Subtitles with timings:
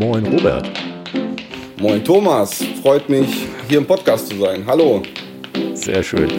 [0.00, 0.66] Moin Robert.
[1.78, 3.28] Moin Thomas, freut mich
[3.68, 4.64] hier im Podcast zu sein.
[4.66, 5.02] Hallo.
[5.74, 6.30] Sehr schön.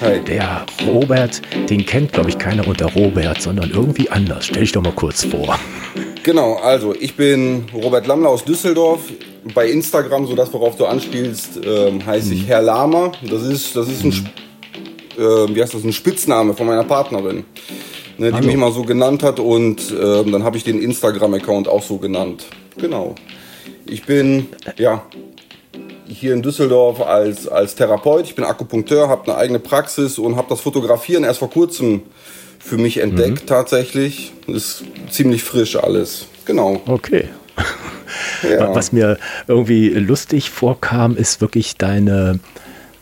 [0.00, 0.20] Hi.
[0.20, 4.46] Der Robert, den kennt glaube ich keiner unter Robert, sondern irgendwie anders.
[4.46, 5.58] Stell dich doch mal kurz vor.
[6.22, 9.00] Genau, also ich bin Robert Lammler aus Düsseldorf.
[9.52, 12.46] Bei Instagram, so das worauf du anspielst, ähm, heiße ich mhm.
[12.46, 13.12] Herr Lama.
[13.20, 14.12] Das ist, das ist ein,
[15.18, 17.44] äh, wie heißt das, ein Spitzname von meiner Partnerin
[18.16, 21.82] ne, die mich mal so genannt hat und äh, dann habe ich den Instagram-Account auch
[21.82, 22.46] so genannt.
[22.76, 23.14] Genau.
[23.86, 25.04] Ich bin ja
[26.06, 30.48] hier in Düsseldorf als, als Therapeut, ich bin Akupunkteur, habe eine eigene Praxis und habe
[30.50, 32.02] das Fotografieren erst vor kurzem
[32.58, 33.46] für mich entdeckt mhm.
[33.46, 34.32] tatsächlich.
[34.46, 36.26] Ist ziemlich frisch alles.
[36.44, 36.80] Genau.
[36.86, 37.28] Okay.
[38.42, 38.74] Ja.
[38.74, 39.18] Was mir
[39.48, 42.40] irgendwie lustig vorkam, ist wirklich deine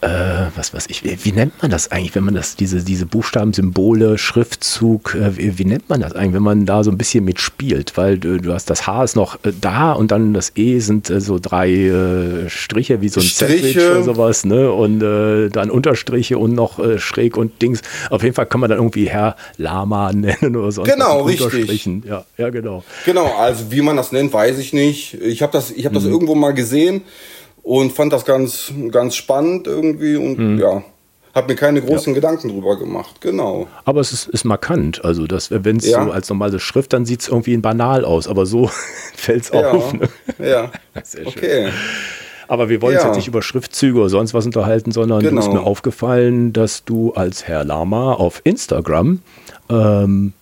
[0.02, 3.06] äh, was weiß ich, wie, wie, nennt man das eigentlich, wenn man das, diese, diese
[3.06, 6.98] Buchstaben, Symbole, Schriftzug, äh, wie, wie, nennt man das eigentlich, wenn man da so ein
[6.98, 7.92] bisschen mitspielt?
[7.96, 11.08] Weil du, du hast das H ist noch äh, da und dann das E sind
[11.08, 13.52] äh, so drei äh, Striche, wie so ein Striche.
[13.52, 14.72] Sandwich oder sowas, ne?
[14.72, 17.82] Und dann Unterstriche und noch schräg und Dings.
[18.10, 20.82] Auf jeden Fall kann man dann irgendwie Herr Lama nennen oder so.
[20.82, 21.88] Genau, richtig.
[22.04, 22.84] Ja, ja, genau.
[23.04, 25.14] Genau, also wie man das nennt, weiß ich nicht.
[25.14, 26.12] Ich habe das, ich hab das mhm.
[26.12, 27.02] irgendwo mal gesehen
[27.62, 30.58] und fand das ganz, ganz spannend irgendwie und mhm.
[30.58, 30.82] ja,
[31.34, 32.14] habe mir keine großen ja.
[32.14, 33.66] Gedanken drüber gemacht, genau.
[33.84, 36.04] Aber es ist, ist markant, also wenn es ja.
[36.04, 38.70] so als normale Schrift, dann sieht es irgendwie banal aus, aber so
[39.14, 39.70] fällt es ja.
[39.70, 39.92] auf.
[39.92, 40.08] Ne?
[40.38, 40.70] Ja,
[41.02, 41.68] Sehr okay.
[42.48, 45.40] Aber wir wollen uns jetzt nicht über Schriftzüge oder sonst was unterhalten, sondern genau.
[45.40, 49.22] ist mir aufgefallen, dass du als Herr Lama auf Instagram
[49.70, 50.34] ähm,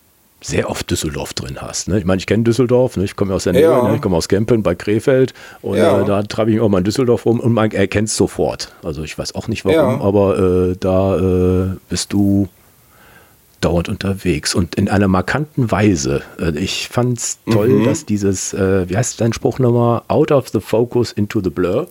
[0.43, 1.89] sehr oft Düsseldorf drin hast.
[1.89, 1.99] Ne?
[1.99, 3.05] Ich meine, ich kenne Düsseldorf, ne?
[3.05, 3.89] ich komme aus der Nähe, ja.
[3.89, 3.97] ne?
[3.97, 6.01] ich komme aus Kempen bei Krefeld und ja.
[6.01, 8.73] äh, da treibe ich auch mal in Düsseldorf rum und man erkennt es sofort.
[8.83, 10.01] Also ich weiß auch nicht warum, ja.
[10.01, 10.39] aber
[10.71, 12.49] äh, da äh, bist du
[13.61, 16.23] dauernd unterwegs und in einer markanten Weise.
[16.41, 17.85] Äh, ich fand es toll, mhm.
[17.85, 21.89] dass dieses, äh, wie heißt dein Spruch nochmal, out of the focus into the blur,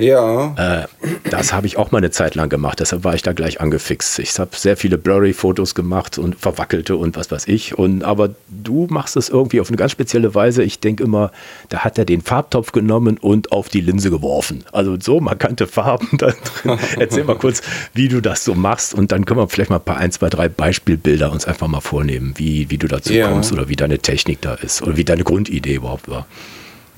[0.00, 0.82] ja.
[0.82, 0.86] Äh,
[1.30, 4.18] das habe ich auch mal eine Zeit lang gemacht, deshalb war ich da gleich angefixt.
[4.18, 7.78] Ich habe sehr viele Blurry-Fotos gemacht und verwackelte und was weiß ich.
[7.78, 10.62] Und, aber du machst es irgendwie auf eine ganz spezielle Weise.
[10.62, 11.30] Ich denke immer,
[11.68, 14.64] da hat er den Farbtopf genommen und auf die Linse geworfen.
[14.72, 16.78] Also so markante Farben da drin.
[16.98, 17.62] Erzähl mal kurz,
[17.94, 20.28] wie du das so machst und dann können wir vielleicht mal ein paar, ein, zwei,
[20.28, 23.28] drei Beispielbilder uns einfach mal vornehmen, wie, wie du dazu ja.
[23.28, 26.26] kommst oder wie deine Technik da ist oder wie deine Grundidee überhaupt war.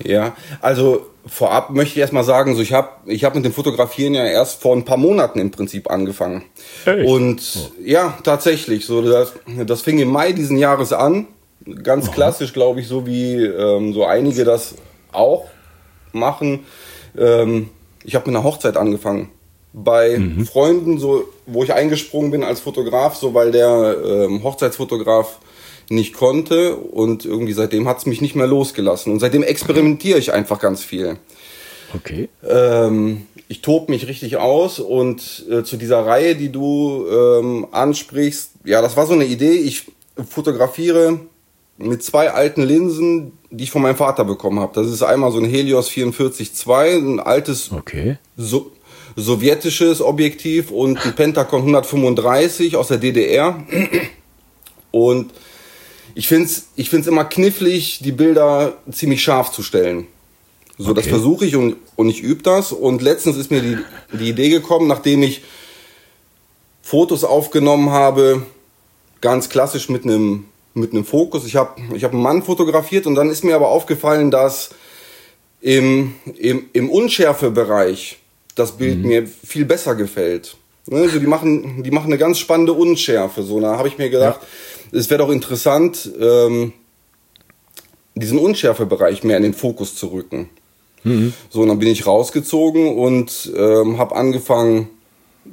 [0.03, 4.13] Ja, also vorab möchte ich erstmal sagen, so ich habe ich hab mit dem Fotografieren
[4.13, 6.43] ja erst vor ein paar Monaten im Prinzip angefangen.
[6.85, 7.07] Echt?
[7.07, 7.71] Und oh.
[7.83, 9.33] ja, tatsächlich, so das,
[9.65, 11.27] das fing im Mai diesen Jahres an.
[11.81, 12.13] Ganz Aha.
[12.13, 14.75] klassisch, glaube ich, so wie ähm, so einige das
[15.13, 15.45] auch
[16.11, 16.65] machen.
[17.17, 17.69] Ähm,
[18.03, 19.29] ich habe mit einer Hochzeit angefangen.
[19.71, 20.45] Bei mhm.
[20.45, 25.39] Freunden, so wo ich eingesprungen bin als Fotograf, so weil der ähm, Hochzeitsfotograf
[25.93, 30.33] nicht konnte und irgendwie seitdem hat es mich nicht mehr losgelassen und seitdem experimentiere ich
[30.33, 31.17] einfach ganz viel.
[31.95, 32.29] Okay.
[32.47, 38.51] Ähm, ich tobe mich richtig aus und äh, zu dieser Reihe, die du ähm, ansprichst,
[38.65, 39.51] ja, das war so eine Idee.
[39.51, 39.83] Ich
[40.27, 41.19] fotografiere
[41.77, 44.73] mit zwei alten Linsen, die ich von meinem Vater bekommen habe.
[44.73, 48.17] Das ist einmal so ein Helios 44-2, ein altes okay.
[48.37, 48.71] so
[49.15, 53.63] sowjetisches Objektiv und ein Pentacon 135 aus der DDR.
[54.91, 55.31] Und
[56.15, 60.07] ich finde es ich find's immer knifflig, die Bilder ziemlich scharf zu stellen.
[60.77, 61.01] So, okay.
[61.01, 62.71] das versuche ich und, und ich übe das.
[62.71, 63.77] Und letztens ist mir die,
[64.11, 65.43] die Idee gekommen, nachdem ich
[66.81, 68.43] Fotos aufgenommen habe,
[69.21, 71.45] ganz klassisch mit einem mit einem Fokus.
[71.45, 74.71] Ich habe ich hab einen Mann fotografiert und dann ist mir aber aufgefallen, dass
[75.61, 78.17] im, im, im Unschärfebereich
[78.55, 79.07] das Bild mhm.
[79.07, 80.57] mir viel besser gefällt.
[80.87, 83.43] Ne, also die machen, die machen eine ganz spannende Unschärfe.
[83.43, 84.47] So, da habe ich mir gedacht, ja
[84.93, 86.73] es wäre doch interessant, ähm,
[88.15, 90.49] diesen Unschärfebereich mehr in den Fokus zu rücken.
[91.03, 91.33] Mhm.
[91.49, 94.89] So, und dann bin ich rausgezogen und ähm, habe angefangen,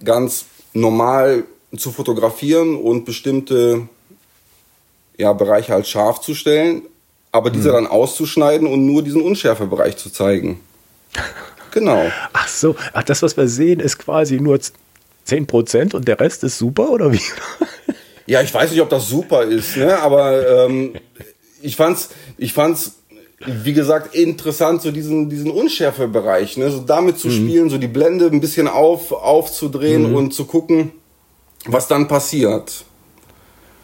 [0.05, 1.45] ganz normal
[1.77, 3.89] zu fotografieren und bestimmte
[5.17, 6.83] ja, Bereiche als scharf zu stellen,
[7.33, 7.75] aber diese mhm.
[7.75, 10.61] dann auszuschneiden und nur diesen Unschärfebereich zu zeigen.
[11.73, 12.11] Genau.
[12.32, 14.59] Ach so, ach, das, was wir sehen, ist quasi nur
[15.29, 17.20] 10% und der Rest ist super, oder wie?
[18.31, 19.99] Ja, ich weiß nicht, ob das super ist, ne?
[19.99, 20.93] aber ähm,
[21.62, 23.00] ich fand's, ich fand's,
[23.44, 26.71] wie gesagt, interessant, so diesen, diesen Unschärfebereich, ne?
[26.71, 27.32] so damit zu mhm.
[27.32, 30.15] spielen, so die Blende ein bisschen auf, aufzudrehen mhm.
[30.15, 30.93] und zu gucken,
[31.67, 32.85] was dann passiert.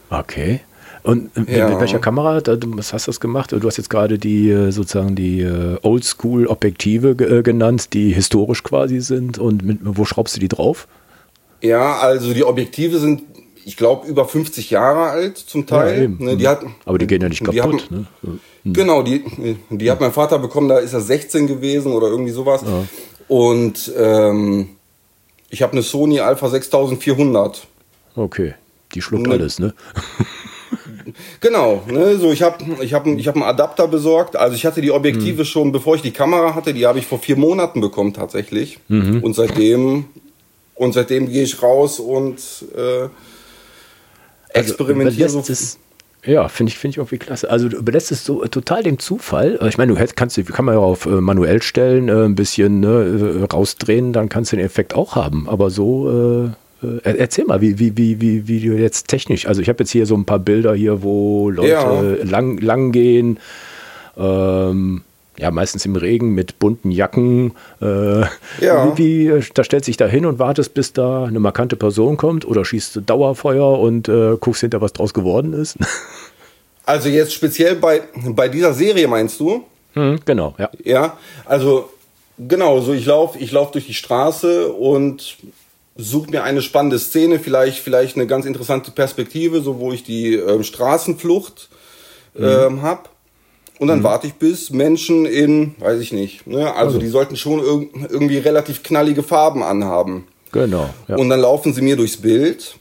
[0.09, 0.61] Okay.
[1.03, 1.67] Und ja.
[1.67, 2.41] mit welcher Kamera?
[2.45, 3.51] Was hast du das gemacht?
[3.51, 9.01] Du hast jetzt gerade die äh, sozusagen die äh, Oldschool-Objektive äh, genannt, die historisch quasi
[9.01, 9.39] sind.
[9.39, 10.87] Und mit, wo schraubst du die drauf?
[11.61, 13.23] Ja, also die Objektive sind
[13.67, 16.03] ich glaube, über 50 Jahre alt zum Teil.
[16.03, 17.89] Ja, ne, die hat, Aber die gehen ja nicht kaputt.
[17.91, 18.39] Haben, ne?
[18.63, 19.25] Genau, die,
[19.69, 22.61] die hat mein Vater bekommen, da ist er 16 gewesen oder irgendwie sowas.
[22.65, 22.85] Ja.
[23.27, 24.69] Und ähm,
[25.49, 27.67] ich habe eine Sony Alpha 6400.
[28.15, 28.53] Okay,
[28.95, 29.73] die schluckt ne, alles, ne?
[31.41, 34.37] Genau, ne, so ich habe ich hab, ich hab einen Adapter besorgt.
[34.37, 35.45] Also ich hatte die Objektive mhm.
[35.45, 38.79] schon, bevor ich die Kamera hatte, die habe ich vor vier Monaten bekommen tatsächlich.
[38.87, 39.23] Mhm.
[39.23, 40.05] Und seitdem
[40.75, 42.39] und seitdem gehe ich raus und
[42.75, 43.09] äh,
[44.57, 44.75] also,
[45.43, 45.77] so.
[46.25, 47.49] Ja, finde ich, finde ich irgendwie klasse.
[47.49, 49.59] Also du überlässt es so äh, total dem Zufall.
[49.67, 52.81] Ich meine, du hätt, kannst, kann man ja auf äh, manuell stellen, äh, ein bisschen
[52.81, 55.47] ne, äh, rausdrehen, dann kannst du den Effekt auch haben.
[55.47, 56.51] Aber so,
[56.83, 59.79] äh, äh, erzähl mal, wie, wie, wie, wie, wie du jetzt technisch, also ich habe
[59.79, 62.29] jetzt hier so ein paar Bilder hier, wo Leute ja.
[62.29, 63.39] lang, lang gehen.
[64.17, 65.03] Ähm,
[65.39, 67.53] ja, meistens im Regen mit bunten Jacken.
[67.81, 68.21] Äh,
[68.61, 68.97] ja.
[68.97, 72.17] Wie, wie, da stellst du dich da hin und wartest, bis da eine markante Person
[72.17, 75.77] kommt oder schießt Dauerfeuer und äh, guckst hinter, was draus geworden ist?
[76.87, 79.65] Also jetzt speziell bei, bei dieser Serie meinst du?
[79.91, 80.69] Hm, genau, ja.
[80.85, 81.89] Ja, also
[82.39, 85.35] genau, so ich laufe ich lauf durch die Straße und
[85.97, 90.35] suche mir eine spannende Szene, vielleicht, vielleicht eine ganz interessante Perspektive, so wo ich die
[90.35, 91.67] ähm, Straßenflucht
[92.35, 92.45] mhm.
[92.45, 93.09] ähm, habe.
[93.79, 94.03] Und dann mhm.
[94.03, 96.73] warte ich bis Menschen in, weiß ich nicht, ne?
[96.73, 96.99] also, also.
[96.99, 100.25] die sollten schon irg irgendwie relativ knallige Farben anhaben.
[100.51, 100.89] Genau.
[101.07, 101.17] Ja.
[101.17, 102.77] Und dann laufen sie mir durchs Bild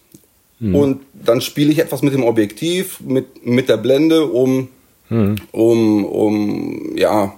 [0.59, 0.75] mhm.
[0.75, 4.69] und dann spiele ich etwas mit dem Objektiv, mit, mit der Blende, um,
[5.11, 5.37] mhm.
[5.53, 7.35] um, um, ja,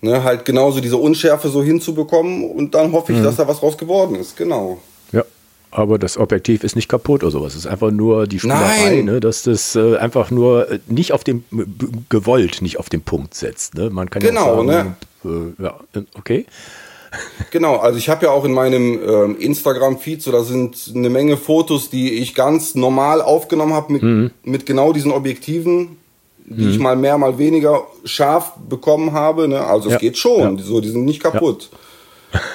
[0.00, 3.24] ne, halt genauso diese Unschärfe so hinzubekommen und dann hoffe ich, mhm.
[3.24, 4.78] dass da was raus geworden ist, genau
[5.70, 7.52] aber das Objektiv ist nicht kaputt oder sowas.
[7.54, 11.24] Es ist einfach nur die Spielerei, ne, dass das äh, einfach nur äh, nicht auf
[11.24, 11.44] dem
[12.08, 13.74] gewollt, nicht auf den Punkt setzt.
[13.74, 13.90] Ne?
[13.90, 15.54] Man kann genau, ja sagen, ne?
[15.58, 16.46] Äh, ja, äh, okay.
[17.50, 21.36] Genau, also ich habe ja auch in meinem ähm, Instagram-Feed, so da sind eine Menge
[21.36, 24.30] Fotos, die ich ganz normal aufgenommen habe mit, mhm.
[24.44, 25.96] mit genau diesen Objektiven,
[26.46, 26.70] die mhm.
[26.70, 29.48] ich mal mehr, mal weniger scharf bekommen habe.
[29.48, 29.64] Ne?
[29.64, 29.98] Also es ja.
[29.98, 30.62] geht schon, ja.
[30.62, 31.70] so, die sind nicht kaputt.
[31.72, 31.78] Ja.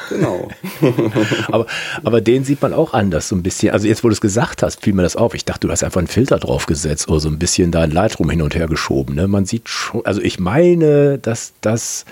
[0.10, 0.50] Genau.
[1.52, 1.66] aber,
[2.04, 3.74] aber den sieht man auch anders, so ein bisschen.
[3.74, 5.34] Also jetzt, wo du es gesagt hast, fiel mir das auf.
[5.34, 8.30] Ich dachte, du hast einfach einen Filter draufgesetzt oder so ein bisschen da ein Lightroom
[8.30, 9.16] hin und her geschoben.
[9.16, 9.28] Ne?
[9.28, 12.06] Man sieht schon, also ich meine, dass das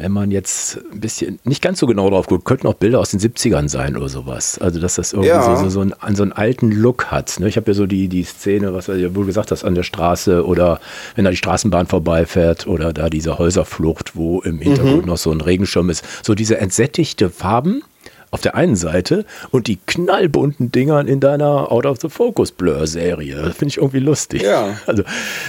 [0.00, 3.10] wenn man jetzt ein bisschen nicht ganz so genau drauf guckt, könnten auch Bilder aus
[3.10, 4.58] den 70ern sein oder sowas.
[4.58, 5.56] Also, dass das irgendwie ja.
[5.56, 7.38] so, so, einen, so einen alten Look hat.
[7.38, 7.48] Ne?
[7.48, 10.46] Ich habe ja so die, die Szene, was du wohl gesagt hast, an der Straße
[10.46, 10.80] oder
[11.16, 15.08] wenn da die Straßenbahn vorbeifährt oder da diese Häuserflucht, wo im Hintergrund mhm.
[15.08, 16.04] noch so ein Regenschirm ist.
[16.24, 17.82] So diese entsättigte Farben
[18.30, 22.86] auf der einen Seite und die knallbunten Dingern in deiner Out of the Focus Blur
[22.86, 23.52] Serie.
[23.52, 24.42] Finde ich irgendwie lustig.
[24.42, 24.76] Ja.
[24.86, 25.02] Also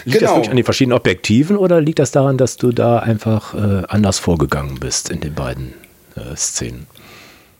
[0.05, 0.31] liegt genau.
[0.31, 3.83] das wirklich an den verschiedenen Objektiven oder liegt das daran, dass du da einfach äh,
[3.87, 5.73] anders vorgegangen bist in den beiden
[6.15, 6.87] äh, Szenen?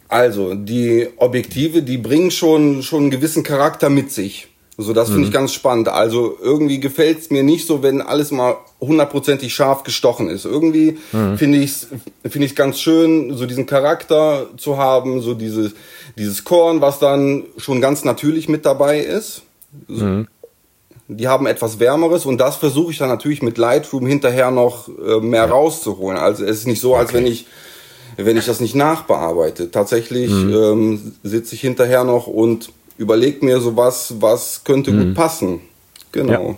[0.07, 4.50] Also, die Objektive, die bringen schon, schon einen gewissen Charakter mit sich.
[4.81, 5.27] So, das finde mhm.
[5.27, 5.89] ich ganz spannend.
[5.89, 10.45] Also irgendwie gefällt es mir nicht so, wenn alles mal hundertprozentig scharf gestochen ist.
[10.45, 11.37] Irgendwie mhm.
[11.37, 11.87] finde ich es
[12.31, 15.73] finde ich ganz schön, so diesen Charakter zu haben, so dieses,
[16.17, 19.43] dieses Korn, was dann schon ganz natürlich mit dabei ist.
[19.87, 20.27] Mhm.
[21.07, 25.19] Die haben etwas Wärmeres und das versuche ich dann natürlich mit Lightroom hinterher noch äh,
[25.19, 25.49] mehr ja.
[25.49, 26.17] rauszuholen.
[26.17, 27.17] Also es ist nicht so, als okay.
[27.17, 27.45] wenn ich
[28.17, 29.71] wenn ich das nicht nachbearbeite.
[29.71, 30.53] Tatsächlich mhm.
[30.53, 35.13] ähm, sitze ich hinterher noch und überlege mir sowas, was könnte gut mhm.
[35.13, 35.61] passen.
[36.11, 36.31] Genau.
[36.51, 36.55] Ja.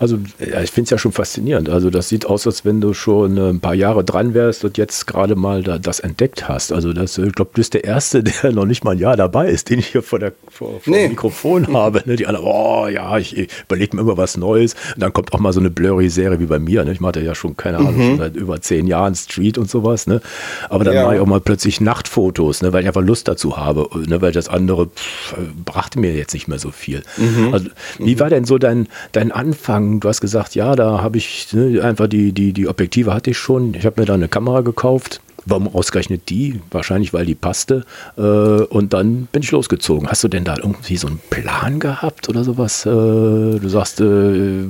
[0.00, 1.68] Also ja, ich finde es ja schon faszinierend.
[1.68, 4.78] Also das sieht aus, als wenn du schon äh, ein paar Jahre dran wärst und
[4.78, 6.72] jetzt gerade mal da, das entdeckt hast.
[6.72, 9.50] Also das, ich glaube, du bist der Erste, der noch nicht mal ein Jahr dabei
[9.50, 11.02] ist, den ich hier vor, der, vor, vor nee.
[11.02, 12.02] dem Mikrofon habe.
[12.06, 12.16] Ne?
[12.16, 14.72] Die alle, oh ja, ich, ich überlege mir immer was Neues.
[14.94, 16.82] Und dann kommt auch mal so eine blurry-Serie wie bei mir.
[16.82, 16.92] Ne?
[16.92, 18.16] Ich mache ja schon, keine Ahnung, mhm.
[18.16, 20.06] seit über zehn Jahren Street und sowas.
[20.06, 20.22] Ne?
[20.70, 21.04] Aber dann ja.
[21.04, 22.72] mache ich auch mal plötzlich Nachtfotos, ne?
[22.72, 23.86] weil ich einfach Lust dazu habe.
[24.08, 24.22] Ne?
[24.22, 27.02] Weil das andere pff, brachte mir jetzt nicht mehr so viel.
[27.18, 27.52] Mhm.
[27.52, 28.20] Also, wie mhm.
[28.20, 29.89] war denn so dein, dein Anfang?
[29.98, 33.38] Du hast gesagt, ja, da habe ich ne, einfach die, die, die Objektive hatte ich
[33.38, 33.74] schon.
[33.74, 35.20] Ich habe mir da eine Kamera gekauft.
[35.46, 36.60] Warum ausgerechnet die?
[36.70, 37.84] Wahrscheinlich, weil die passte.
[38.16, 40.08] Äh, und dann bin ich losgezogen.
[40.08, 42.84] Hast du denn da irgendwie so einen Plan gehabt oder sowas?
[42.86, 44.60] Äh, du sagst, äh,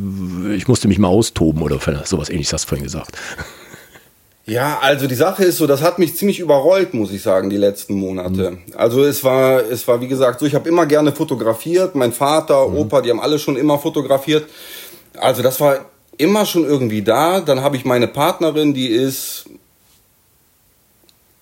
[0.54, 3.18] ich musste mich mal austoben oder sowas ähnliches hast du vorhin gesagt.
[4.50, 7.56] Ja, also die Sache ist so, das hat mich ziemlich überrollt, muss ich sagen, die
[7.56, 8.50] letzten Monate.
[8.50, 8.58] Mhm.
[8.74, 11.94] Also es war, es war wie gesagt so, ich habe immer gerne fotografiert.
[11.94, 12.78] Mein Vater, mhm.
[12.78, 14.48] Opa, die haben alle schon immer fotografiert.
[15.16, 15.84] Also das war
[16.18, 17.40] immer schon irgendwie da.
[17.40, 19.46] Dann habe ich meine Partnerin, die ist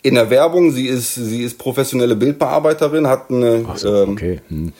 [0.02, 4.40] in der Werbung, sie ist, sie ist professionelle Bildbearbeiterin, hat eine, so, ähm, okay.
[4.48, 4.72] hm.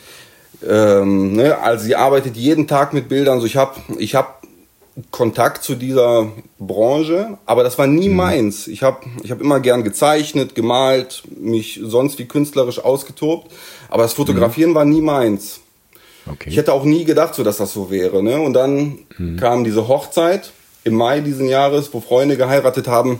[0.67, 3.39] ähm, ne, also sie arbeitet jeden Tag mit Bildern.
[3.39, 4.29] So ich habe, ich habe
[5.11, 8.15] Kontakt zu dieser Branche, aber das war nie mhm.
[8.15, 8.67] meins.
[8.67, 13.51] Ich habe ich hab immer gern gezeichnet, gemalt, mich sonst wie künstlerisch ausgetobt,
[13.89, 14.75] aber das Fotografieren mhm.
[14.75, 15.61] war nie meins.
[16.31, 16.49] Okay.
[16.49, 18.21] Ich hätte auch nie gedacht, so dass das so wäre.
[18.23, 18.39] Ne?
[18.39, 19.37] Und dann mhm.
[19.37, 20.51] kam diese Hochzeit
[20.83, 23.19] im Mai diesen Jahres, wo Freunde geheiratet haben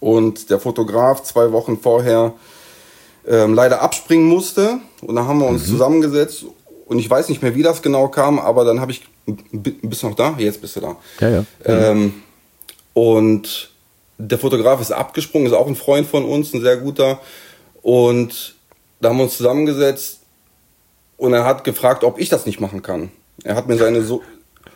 [0.00, 2.32] und der Fotograf zwei Wochen vorher
[3.26, 4.78] ähm, leider abspringen musste.
[5.02, 5.72] Und dann haben wir uns mhm.
[5.72, 6.44] zusammengesetzt
[6.86, 10.08] und ich weiß nicht mehr, wie das genau kam, aber dann habe ich, bist du
[10.08, 10.34] noch da?
[10.38, 10.96] Jetzt bist du da.
[11.20, 11.44] Ja, ja.
[11.64, 12.22] Ähm,
[12.92, 13.70] und
[14.18, 17.20] der Fotograf ist abgesprungen, ist auch ein Freund von uns, ein sehr guter.
[17.82, 18.54] Und
[19.00, 20.20] da haben wir uns zusammengesetzt
[21.24, 23.10] und er hat gefragt, ob ich das nicht machen kann.
[23.42, 24.22] Er hat mir seine so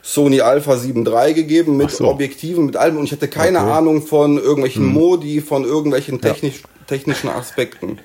[0.02, 2.08] Sony Alpha 7 III gegeben mit so.
[2.08, 3.70] Objektiven, mit allem und ich hatte keine okay.
[3.70, 4.92] Ahnung von irgendwelchen hm.
[4.92, 6.68] Modi, von irgendwelchen technisch, ja.
[6.86, 7.98] technischen Aspekten.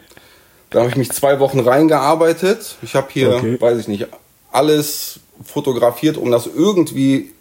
[0.69, 2.77] Da habe ich mich zwei Wochen reingearbeitet.
[2.81, 3.61] Ich habe hier, okay.
[3.61, 4.07] weiß ich nicht,
[4.51, 7.31] alles fotografiert, um das irgendwie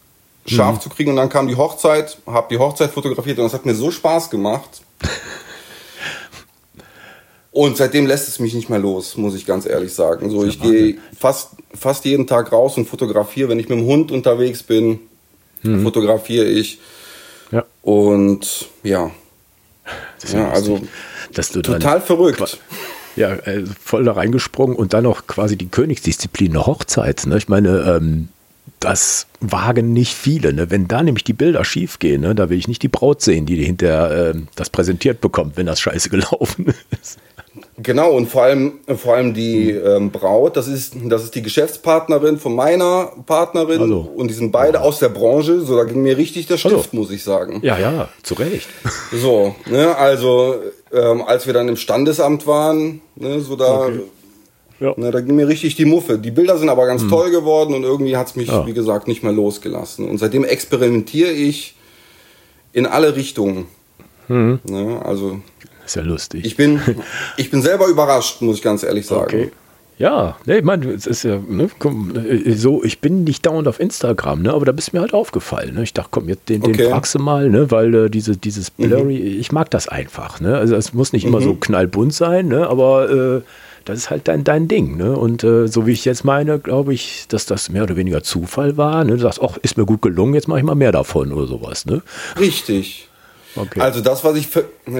[0.46, 0.80] scharf mhm.
[0.80, 1.10] zu kriegen.
[1.10, 4.30] Und dann kam die Hochzeit, habe die Hochzeit fotografiert und das hat mir so Spaß
[4.30, 4.82] gemacht.
[7.52, 10.30] Und seitdem lässt es mich nicht mehr los, muss ich ganz ehrlich sagen.
[10.30, 13.50] So, ich gehe fast, fast jeden Tag raus und fotografiere.
[13.50, 15.00] Wenn ich mit dem Hund unterwegs bin,
[15.62, 15.82] mhm.
[15.82, 16.78] fotografiere ich.
[17.50, 17.64] Ja.
[17.82, 19.10] Und ja.
[20.32, 20.80] ja, ja also
[21.62, 22.58] total verrückt
[23.16, 27.26] ja, äh, voll da reingesprungen und dann noch quasi die Königsdisziplin, eine Hochzeit.
[27.26, 27.36] Ne?
[27.36, 28.28] Ich meine, ähm,
[28.80, 30.52] das wagen nicht viele.
[30.52, 30.70] Ne?
[30.70, 32.34] Wenn da nämlich die Bilder schief gehen, ne?
[32.34, 35.80] da will ich nicht die Braut sehen, die hinterher äh, das präsentiert bekommt, wenn das
[35.80, 36.66] scheiße gelaufen
[37.02, 37.18] ist.
[37.82, 42.38] Genau, und vor allem, vor allem die ähm, Braut, das ist, das ist die Geschäftspartnerin
[42.38, 44.08] von meiner Partnerin Hallo.
[44.14, 44.84] und die sind beide ja.
[44.84, 47.02] aus der Branche, so da ging mir richtig der Stift, Hallo.
[47.02, 47.60] muss ich sagen.
[47.62, 48.68] Ja, ja, zu Recht.
[49.10, 50.56] So, ne, also
[50.92, 54.00] ähm, als wir dann im Standesamt waren, ne, so da, okay.
[54.80, 54.94] ja.
[54.96, 56.18] ne, da ging mir richtig die Muffe.
[56.18, 57.08] Die Bilder sind aber ganz hm.
[57.08, 58.66] toll geworden und irgendwie hat es mich, ja.
[58.66, 60.08] wie gesagt, nicht mehr losgelassen.
[60.08, 61.74] Und seitdem experimentiere ich
[62.72, 63.66] in alle Richtungen.
[64.28, 64.60] Hm.
[64.64, 65.40] Ne, also
[65.92, 66.44] ist ja lustig.
[66.44, 66.80] Ich bin,
[67.36, 69.24] ich bin selber überrascht, muss ich ganz ehrlich sagen.
[69.24, 69.50] Okay.
[69.98, 73.68] Ja, ne, ich meine, es ist ja, ne, komm, äh, so, ich bin nicht dauernd
[73.68, 75.74] auf Instagram, ne, aber da bist mir halt aufgefallen.
[75.74, 75.82] Ne?
[75.82, 76.72] Ich dachte, komm, jetzt den, okay.
[76.72, 78.88] den fragst du mal, ne, weil äh, diese, dieses mhm.
[78.88, 79.40] Blurry, mhm.
[79.40, 80.56] ich mag das einfach, ne?
[80.56, 81.28] Also es muss nicht mhm.
[81.28, 83.40] immer so knallbunt sein, ne, aber äh,
[83.84, 85.14] das ist halt dein, dein Ding, ne?
[85.14, 88.76] Und äh, so wie ich jetzt meine, glaube ich, dass das mehr oder weniger Zufall
[88.76, 89.04] war.
[89.04, 89.12] Ne?
[89.12, 91.84] Du sagst, ach, ist mir gut gelungen, jetzt mache ich mal mehr davon oder sowas,
[91.84, 92.02] ne?
[92.40, 93.08] Richtig.
[93.54, 93.80] Okay.
[93.80, 94.48] Also das, was ich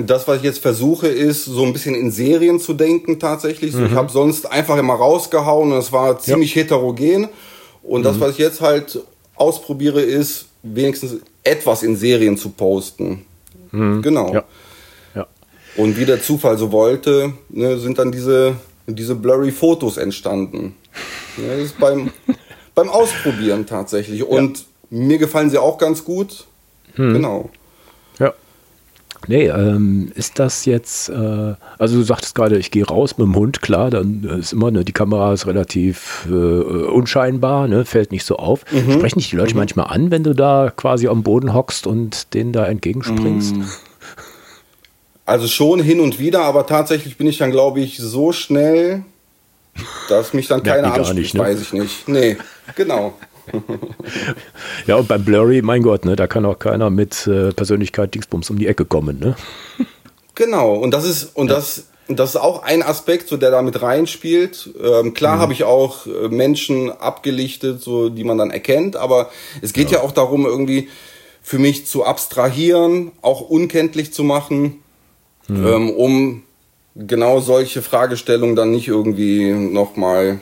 [0.07, 3.75] das, was ich jetzt versuche, ist so ein bisschen in Serien zu denken tatsächlich.
[3.75, 3.87] Mhm.
[3.87, 6.63] Ich habe sonst einfach immer rausgehauen und es war ziemlich ja.
[6.63, 7.29] heterogen.
[7.83, 8.05] Und mhm.
[8.05, 9.01] das, was ich jetzt halt
[9.37, 13.25] ausprobiere, ist wenigstens etwas in Serien zu posten.
[13.71, 14.03] Mhm.
[14.03, 14.35] Genau.
[14.35, 14.45] Ja.
[15.15, 15.27] ja.
[15.77, 18.57] Und wie der Zufall so wollte, ne, sind dann diese,
[18.87, 20.77] diese blurry Fotos entstanden.
[21.39, 22.11] Ja, das ist beim,
[22.75, 24.25] beim Ausprobieren tatsächlich.
[24.25, 24.65] Und ja.
[24.91, 26.45] mir gefallen sie auch ganz gut.
[26.97, 27.15] Mhm.
[27.15, 27.51] Genau.
[29.29, 33.37] Nee, ähm, ist das jetzt, äh, also du sagtest gerade, ich gehe raus mit dem
[33.37, 38.25] Hund, klar, dann ist immer, ne, die Kamera ist relativ äh, unscheinbar, ne, fällt nicht
[38.25, 38.65] so auf.
[38.73, 38.93] Mhm.
[38.93, 39.61] Sprechen dich die Leute mhm.
[39.61, 43.57] manchmal an, wenn du da quasi am Boden hockst und denen da entgegenspringst?
[43.57, 43.69] Mhm.
[45.25, 49.05] Also schon hin und wieder, aber tatsächlich bin ich dann, glaube ich, so schnell,
[50.09, 51.41] dass mich dann keiner anspricht, nicht, ne?
[51.41, 52.09] weiß ich nicht.
[52.09, 52.37] Nee,
[52.75, 53.15] genau.
[54.87, 58.51] ja, und beim Blurry, mein Gott, ne, da kann auch keiner mit äh, Persönlichkeit Dingsbums
[58.51, 59.37] um die Ecke kommen, ne?
[60.35, 61.57] Genau, und das ist, und ja.
[61.57, 64.71] das, das ist auch ein Aspekt, so der da mit reinspielt.
[64.83, 65.41] Ähm, klar mhm.
[65.41, 69.31] habe ich auch äh, Menschen abgelichtet, so die man dann erkennt, aber
[69.61, 70.89] es geht ja, ja auch darum, irgendwie
[71.43, 74.83] für mich zu abstrahieren, auch unkenntlich zu machen,
[75.49, 75.67] mhm.
[75.67, 76.43] ähm, um
[76.95, 80.41] genau solche Fragestellungen dann nicht irgendwie nochmal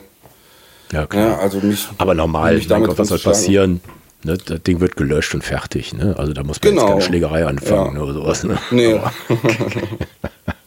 [0.91, 1.27] ja, klar.
[1.29, 3.81] Ja, also mich, Aber normal, mich damit Gott, was soll passieren?
[4.23, 5.93] Ne, das Ding wird gelöscht und fertig.
[5.93, 6.15] Ne?
[6.17, 6.81] Also da muss man genau.
[6.81, 8.01] jetzt keine Schlägerei anfangen ja.
[8.01, 8.43] oder sowas.
[8.43, 8.57] Ne?
[8.71, 8.99] Nee.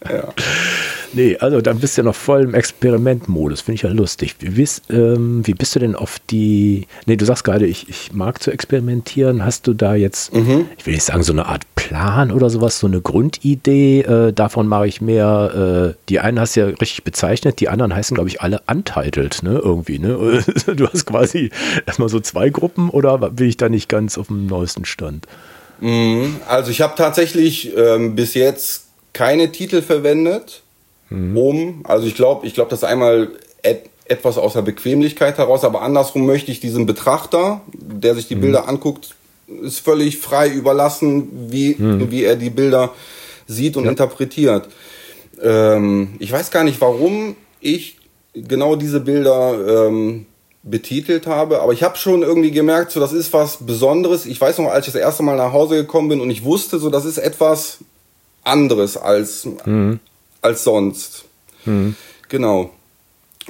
[0.07, 0.29] Ja.
[1.15, 3.61] Nee, also dann bist du ja noch voll im Experimentmodus.
[3.61, 4.37] Finde ich ja lustig.
[4.41, 6.87] Wie bist, ähm, wie bist du denn auf die.
[7.07, 9.45] Nee, du sagst gerade, ich, ich mag zu experimentieren.
[9.45, 10.67] Hast du da jetzt, mhm.
[10.77, 14.01] ich will nicht sagen, so eine Art Plan oder sowas, so eine Grundidee?
[14.01, 15.95] Äh, davon mache ich mehr.
[15.95, 19.43] Äh, die einen hast du ja richtig bezeichnet, die anderen heißen, glaube ich, alle untitled,
[19.43, 19.61] ne?
[19.63, 20.45] Irgendwie, ne?
[20.75, 21.51] Du hast quasi
[21.87, 25.27] erstmal so zwei Gruppen oder bin ich da nicht ganz auf dem neuesten Stand?
[25.81, 26.37] Mhm.
[26.49, 30.64] Also ich habe tatsächlich ähm, bis jetzt keine Titel verwendet
[31.15, 31.37] mhm.
[31.37, 31.81] um.
[31.85, 33.31] Also ich glaube, ich glaube, das einmal
[33.63, 38.37] et etwas aus der Bequemlichkeit heraus, aber andersrum möchte ich diesem Betrachter, der sich die
[38.37, 38.43] mhm.
[38.43, 39.15] Bilder anguckt,
[39.63, 42.11] ist völlig frei überlassen, wie, mhm.
[42.11, 42.93] wie er die Bilder
[43.47, 43.91] sieht und ja.
[43.91, 44.69] interpretiert.
[45.43, 47.97] Ähm, ich weiß gar nicht, warum ich
[48.35, 50.27] genau diese Bilder ähm,
[50.63, 54.27] betitelt habe, aber ich habe schon irgendwie gemerkt, so das ist was Besonderes.
[54.27, 56.79] Ich weiß noch, als ich das erste Mal nach Hause gekommen bin und ich wusste,
[56.79, 57.79] so das ist etwas
[58.43, 60.01] anderes als mhm.
[60.45, 61.25] Als sonst.
[61.65, 61.97] Mhm.
[62.29, 62.71] Genau.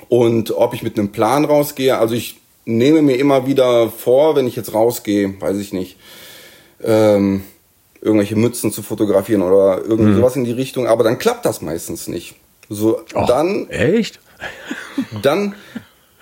[0.08, 4.46] Und ob ich mit einem Plan rausgehe, also ich nehme mir immer wieder vor, wenn
[4.46, 5.96] ich jetzt rausgehe, weiß ich nicht,
[6.82, 7.42] ähm,
[8.00, 10.16] irgendwelche Mützen zu fotografieren oder irgendwie mhm.
[10.16, 12.34] sowas in die Richtung, aber dann klappt das meistens nicht.
[12.68, 13.68] So, Och, dann.
[13.70, 14.20] Echt?
[15.22, 15.54] Dann,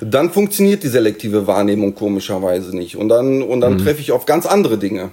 [0.00, 2.96] dann funktioniert die selektive Wahrnehmung komischerweise nicht.
[2.96, 3.78] Und dann, und dann mhm.
[3.78, 5.10] treffe ich auf ganz andere Dinge.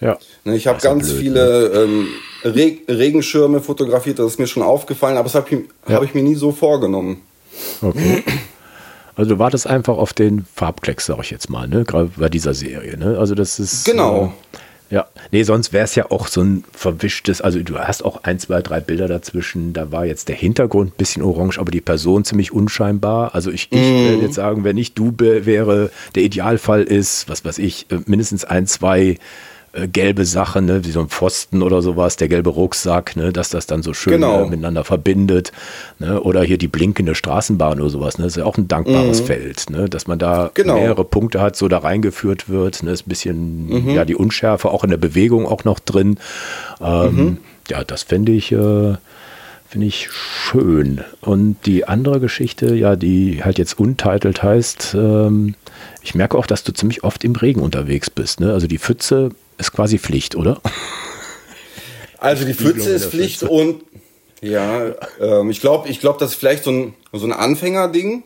[0.00, 0.18] Ja.
[0.44, 1.80] Ne, ich habe ganz blöd, viele ne?
[1.80, 2.08] ähm,
[2.44, 5.96] Reg Regenschirme fotografiert, das ist mir schon aufgefallen, aber das habe ich, ja.
[5.96, 7.22] hab ich mir nie so vorgenommen.
[7.82, 8.22] Okay.
[9.16, 11.84] Also du wartest einfach auf den Farbklecks, sag ich jetzt mal, ne?
[11.84, 13.18] Gerade bei dieser Serie, ne?
[13.18, 13.84] Also das ist.
[13.84, 14.32] Genau.
[14.90, 18.24] Äh, ja, nee, sonst wäre es ja auch so ein verwischtes, also du hast auch
[18.24, 21.80] ein, zwei, drei Bilder dazwischen, da war jetzt der Hintergrund ein bisschen orange, aber die
[21.80, 23.34] Person ziemlich unscheinbar.
[23.34, 24.08] Also ich, ich mm.
[24.08, 28.44] will jetzt sagen, wenn ich du wäre, der Idealfall ist, was weiß ich, äh, mindestens
[28.44, 29.18] ein, zwei
[29.72, 33.50] äh, gelbe Sache, ne, wie so ein Pfosten oder sowas, der gelbe Rucksack, ne, dass
[33.50, 34.42] das dann so schön genau.
[34.42, 35.52] äh, miteinander verbindet.
[36.00, 39.22] Ne, oder hier die blinkende Straßenbahn oder sowas, ne, das ist ja auch ein dankbares
[39.22, 39.26] mhm.
[39.26, 40.74] Feld, ne, dass man da genau.
[40.74, 43.90] mehrere Punkte hat, so da reingeführt wird, ne, ist ein bisschen, mhm.
[43.90, 46.18] ja, die Unschärfe auch in der Bewegung auch noch drin.
[46.80, 47.38] Ähm, mhm.
[47.68, 48.96] Ja, das fände ich, äh,
[49.68, 51.02] finde ich schön.
[51.20, 55.54] Und die andere Geschichte, ja, die halt jetzt untitled heißt, ähm,
[56.02, 58.40] ich merke auch, dass du ziemlich oft im Regen unterwegs bist.
[58.40, 58.52] Ne?
[58.52, 60.60] Also die Pfütze ist quasi Pflicht, oder?
[62.18, 63.52] Also die Pfütze ist Pflicht Pfütze.
[63.52, 63.82] und
[64.42, 68.22] ja, ähm, ich glaube, ich glaube, das ist vielleicht so ein, so ein Anfängerding.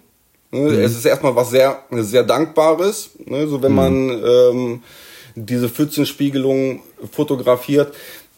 [0.51, 0.61] Ne?
[0.61, 0.81] Mhm.
[0.81, 3.47] Es ist erstmal was sehr, sehr Dankbares, ne?
[3.49, 3.77] so wenn mhm.
[3.77, 4.83] man ähm,
[5.35, 7.95] diese Pfützenspiegelung fotografiert.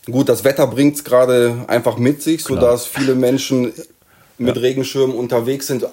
[0.07, 2.61] Gut, das Wetter bringt es gerade einfach mit sich, Klar.
[2.61, 3.73] sodass viele Menschen
[4.39, 4.63] mit ja.
[4.63, 5.87] Regenschirmen unterwegs sind.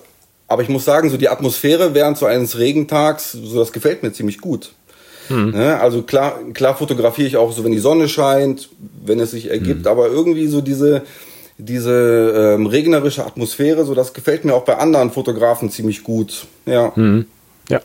[0.47, 4.13] Aber ich muss sagen, so die Atmosphäre während so eines Regentags, so das gefällt mir
[4.13, 4.73] ziemlich gut.
[5.29, 5.51] Mhm.
[5.51, 5.79] Ne?
[5.79, 8.69] Also klar, klar fotografiere ich auch so, wenn die Sonne scheint,
[9.05, 9.87] wenn es sich ergibt, mhm.
[9.87, 11.03] aber irgendwie so diese,
[11.57, 16.45] diese ähm, regnerische Atmosphäre, so das gefällt mir auch bei anderen Fotografen ziemlich gut.
[16.65, 16.91] Ja.
[16.95, 17.25] Mhm.
[17.69, 17.81] Ja.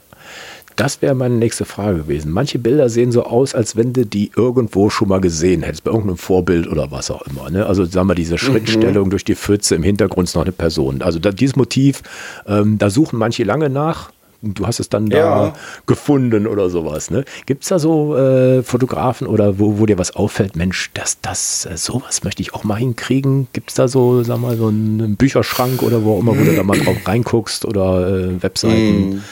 [0.77, 2.31] Das wäre meine nächste Frage gewesen.
[2.31, 5.91] Manche Bilder sehen so aus, als wenn du die irgendwo schon mal gesehen hättest, bei
[5.91, 7.51] irgendeinem Vorbild oder was auch immer.
[7.51, 7.67] Ne?
[7.67, 8.39] Also sagen wir, diese mhm.
[8.39, 11.03] Schrittstellung durch die Pfütze, im Hintergrund ist noch eine Person.
[11.03, 12.03] Also da, dieses Motiv,
[12.47, 15.53] ähm, da suchen manche lange nach du hast es dann da ja.
[15.87, 17.11] gefunden oder sowas.
[17.11, 17.25] Ne?
[17.47, 21.67] Gibt es da so äh, Fotografen oder wo, wo dir was auffällt, Mensch, das, das,
[21.67, 23.49] äh, sowas möchte ich auch mal hinkriegen?
[23.53, 26.55] Gibt es da so, sag mal, so einen Bücherschrank oder wo auch immer, wo du
[26.55, 29.23] da mal drauf reinguckst oder äh, Webseiten?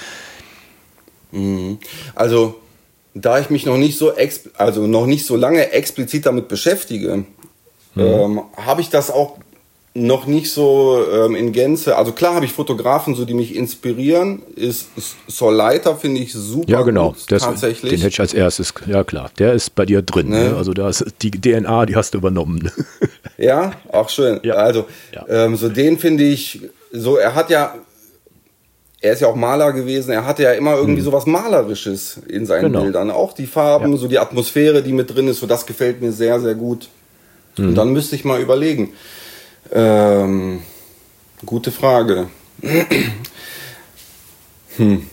[1.32, 1.70] Mm.
[1.70, 1.78] Mm.
[2.14, 2.56] Also,
[3.14, 4.12] da ich mich noch nicht so
[4.58, 7.24] also noch nicht so lange explizit damit beschäftige,
[7.94, 8.02] mhm.
[8.02, 9.38] ähm, habe ich das auch
[9.96, 11.96] noch nicht so ähm, in Gänze.
[11.96, 14.42] Also klar habe ich Fotografen, so die mich inspirieren.
[14.54, 16.70] Ist, ist Sol Leiter finde ich super.
[16.70, 17.10] Ja, genau.
[17.10, 17.90] Gut, das, tatsächlich.
[17.90, 18.74] Den hätte ich als erstes.
[18.86, 20.28] Ja klar, der ist bei dir drin.
[20.28, 20.50] Ne?
[20.50, 20.56] Ne?
[20.56, 22.70] Also da ist die DNA, die hast du übernommen.
[23.38, 24.40] ja, auch schön.
[24.42, 24.54] Ja.
[24.54, 25.24] Also ja.
[25.28, 26.60] Ähm, so den finde ich.
[26.92, 27.74] So er hat ja.
[29.00, 30.10] Er ist ja auch Maler gewesen.
[30.10, 31.04] Er hatte ja immer irgendwie hm.
[31.04, 32.82] so was Malerisches in seinen genau.
[32.82, 33.10] Bildern.
[33.10, 33.98] Auch die Farben, ja.
[33.98, 35.40] so die Atmosphäre, die mit drin ist.
[35.40, 36.88] So das gefällt mir sehr, sehr gut.
[37.56, 37.68] Mhm.
[37.68, 38.92] Und dann müsste ich mal überlegen.
[39.72, 40.60] Ähm,
[41.44, 42.28] gute Frage.
[44.76, 45.06] hm.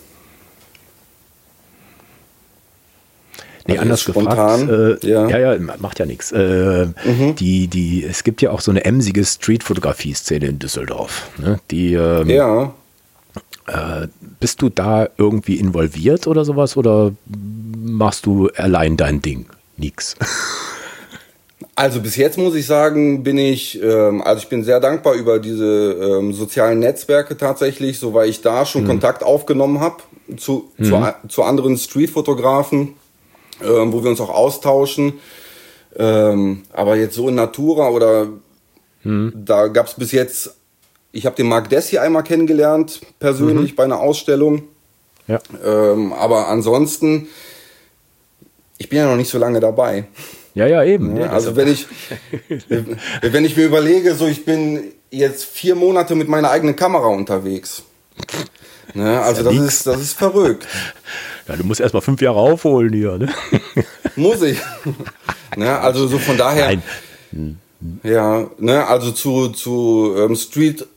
[3.66, 5.04] Nee, also anders spontan, gefragt.
[5.04, 5.30] Äh, ja.
[5.30, 6.32] ja, ja, macht ja nichts.
[6.32, 7.36] Äh, mhm.
[7.36, 11.30] die, die, es gibt ja auch so eine emsige Street-Fotografie-Szene in Düsseldorf.
[11.38, 11.60] Ne?
[11.72, 12.74] Die, ähm, ja.
[13.68, 14.08] Äh,
[14.42, 16.76] bist du da irgendwie involviert oder sowas?
[16.76, 17.14] Oder
[17.78, 19.46] machst du allein dein Ding?
[19.78, 20.18] Nix.
[21.76, 25.40] Also bis jetzt muss ich sagen, bin ich, ähm, also ich bin sehr dankbar über
[25.40, 28.88] diese ähm, sozialen Netzwerke tatsächlich, so weil ich da schon mhm.
[28.88, 29.98] Kontakt aufgenommen habe
[30.38, 30.84] zu, mhm.
[30.84, 32.94] zu, zu, anderen Streetfotografen,
[33.64, 35.14] ähm, wo wir uns auch austauschen.
[35.96, 38.28] Ähm, aber jetzt so in Natura oder
[39.04, 39.34] mhm.
[39.36, 40.56] da gab es bis jetzt,
[41.12, 43.76] ich habe den Marc Dessi einmal kennengelernt, persönlich mhm.
[43.76, 44.64] bei einer Ausstellung.
[45.28, 45.40] Ja.
[45.66, 47.30] Ähm, aber ansonsten,
[48.78, 50.06] ich bin ja noch nicht so lange dabei.
[50.56, 51.18] Ja, ja, eben.
[51.18, 51.88] Ja, also wenn ich,
[53.22, 57.84] wenn ich mir überlege, so ich bin jetzt vier Monate mit meiner eigenen Kamera unterwegs.
[58.94, 60.68] Ne, also das, ja das ist, das ist verrückt.
[61.46, 63.28] Ja, du musst erst mal fünf Jahre aufholen hier, ne?
[64.16, 64.60] Muss ich.
[65.58, 66.68] ne, also so von daher.
[67.34, 67.60] Nein.
[68.02, 70.88] Ja, ne, also zu, zu ähm, Street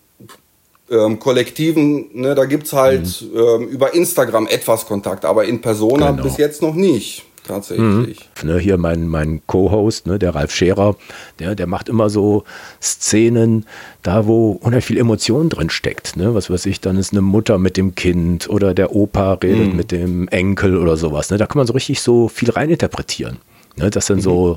[0.89, 3.39] ähm, Kollektiven, ne, da gibt's halt mhm.
[3.41, 6.23] ähm, über Instagram etwas Kontakt, aber in Persona genau.
[6.23, 8.29] bis jetzt noch nicht tatsächlich.
[8.43, 8.49] Mhm.
[8.49, 10.97] Ne, hier mein, mein Co-Host, ne, der Ralf Scherer,
[11.39, 12.45] der, der macht immer so
[12.83, 13.67] Szenen,
[14.03, 16.17] da wo unheimlich viel Emotion drin steckt.
[16.17, 16.35] Ne?
[16.35, 19.77] Was weiß ich, dann ist eine Mutter mit dem Kind oder der Opa redet mhm.
[19.77, 21.31] mit dem Enkel oder sowas.
[21.31, 21.39] Ne?
[21.39, 23.39] Da kann man so richtig so viel reininterpretieren.
[23.77, 23.91] Ne?
[23.91, 24.23] Das sind mhm.
[24.23, 24.57] so,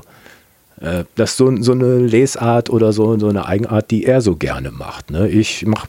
[0.80, 4.36] äh, das ist so, so eine Lesart oder so, so eine Eigenart, die er so
[4.36, 5.10] gerne macht.
[5.10, 5.28] Ne?
[5.28, 5.88] Ich mache,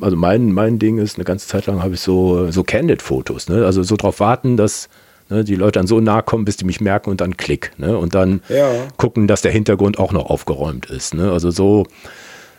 [0.00, 3.48] also mein, mein Ding ist, eine ganze Zeit lang habe ich so, so Candid-Fotos.
[3.48, 3.64] Ne?
[3.64, 4.88] Also so darauf warten, dass
[5.30, 7.72] Ne, die Leute dann so nahe kommen, bis die mich merken und dann klick.
[7.76, 8.70] Ne, und dann ja.
[8.96, 11.14] gucken, dass der Hintergrund auch noch aufgeräumt ist.
[11.14, 11.30] Ne?
[11.30, 11.86] Also so,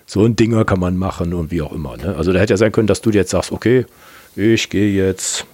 [0.05, 1.97] so ein Dinger kann man machen und wie auch immer.
[1.97, 2.15] Ne?
[2.15, 3.85] Also da hätte ja sein können, dass du jetzt sagst, okay,
[4.35, 5.45] ich gehe jetzt,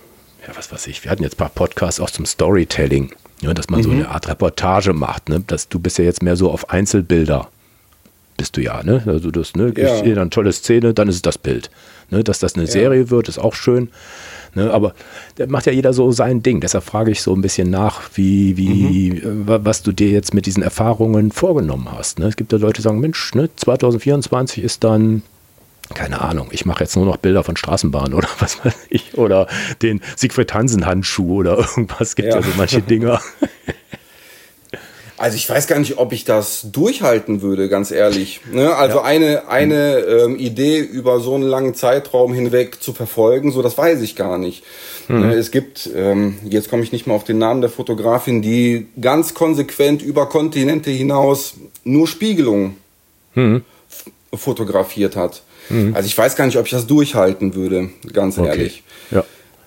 [0.46, 3.70] ja, was weiß ich, wir hatten jetzt ein paar Podcasts auch zum Storytelling, ja, dass
[3.70, 3.84] man mhm.
[3.84, 5.30] so eine Art Reportage macht.
[5.30, 5.42] Ne?
[5.48, 7.50] Dass du bist ja jetzt mehr so auf Einzelbilder
[8.38, 9.02] bist du ja, ne?
[9.06, 9.96] Also das, ne, ja.
[9.96, 11.70] ich sehe dann eine tolle Szene, dann ist es das Bild.
[12.10, 12.24] Ne?
[12.24, 12.72] Dass das eine ja.
[12.72, 13.90] Serie wird, ist auch schön.
[14.56, 14.72] Ne?
[14.72, 14.94] Aber
[15.36, 16.62] da macht ja jeder so sein Ding.
[16.62, 19.48] Deshalb frage ich so ein bisschen nach, wie, wie, mhm.
[19.50, 22.20] Äh, was du dir jetzt mit diesen Erfahrungen vorgenommen hast.
[22.20, 22.28] Ne?
[22.28, 25.22] Es gibt ja Leute, die sagen, Mensch, ne, 2024 ist dann
[25.94, 29.48] keine Ahnung, ich mache jetzt nur noch Bilder von Straßenbahnen oder was weiß ich, oder
[29.84, 33.22] den Siegfried Hansen Handschuh oder irgendwas, gibt ja, ja so manche Dinger.
[35.18, 38.42] Also ich weiß gar nicht, ob ich das durchhalten würde, ganz ehrlich.
[38.52, 38.76] Ne?
[38.76, 39.04] Also ja.
[39.04, 44.02] eine, eine ähm, Idee über so einen langen Zeitraum hinweg zu verfolgen, so das weiß
[44.02, 44.64] ich gar nicht.
[45.08, 45.28] Mhm.
[45.28, 45.34] Ne?
[45.36, 49.34] Es gibt, ähm, jetzt komme ich nicht mal auf den Namen der Fotografin, die ganz
[49.34, 51.54] konsequent über Kontinente hinaus
[51.86, 52.76] nur Spiegelungen
[53.36, 53.64] mhm.
[54.34, 55.44] fotografiert hat.
[55.70, 55.96] Mhm.
[55.96, 58.50] Also ich weiß gar nicht, ob ich das durchhalten würde, ganz okay.
[58.50, 58.84] ehrlich.
[59.12, 59.24] Ja.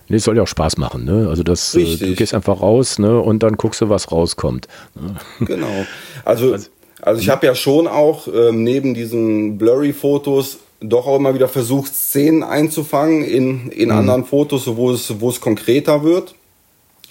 [0.09, 1.29] Nee, es soll ja auch Spaß machen, ne?
[1.29, 3.21] Also das, äh, du gehst einfach raus, ne?
[3.21, 4.67] Und dann guckst du, was rauskommt.
[5.41, 5.87] Genau.
[6.25, 6.57] Also,
[7.03, 11.95] also ich habe ja schon auch ähm, neben diesen Blurry-Fotos doch auch immer wieder versucht,
[11.95, 13.97] Szenen einzufangen in, in mhm.
[13.97, 16.35] anderen Fotos, wo es, wo es konkreter wird.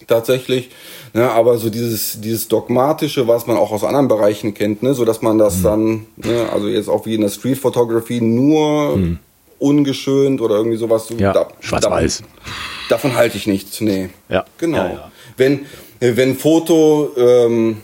[0.07, 0.69] Tatsächlich.
[1.13, 5.05] Ne, aber so dieses, dieses Dogmatische, was man auch aus anderen Bereichen kennt, ne, so
[5.05, 5.63] dass man das mhm.
[5.63, 9.19] dann, ne, also jetzt auch wie in der Street Photography nur mhm
[9.59, 11.07] ungeschönt oder irgendwie sowas.
[11.17, 12.17] Ja, da, schwarz-weiß.
[12.17, 12.33] Davon,
[12.89, 14.09] davon, halte ich nichts, nee.
[14.29, 14.45] Ja.
[14.57, 14.77] Genau.
[14.77, 15.11] Ja, ja.
[15.37, 15.65] Wenn,
[15.99, 17.81] wenn Foto ähm,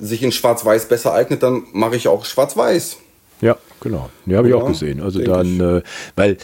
[0.00, 2.98] sich in schwarz-weiß besser eignet, dann mache ich auch schwarz-weiß.
[3.40, 4.10] Ja, genau.
[4.26, 5.00] Ja, habe ich auch gesehen.
[5.00, 5.82] Also dann, äh,
[6.16, 6.38] weil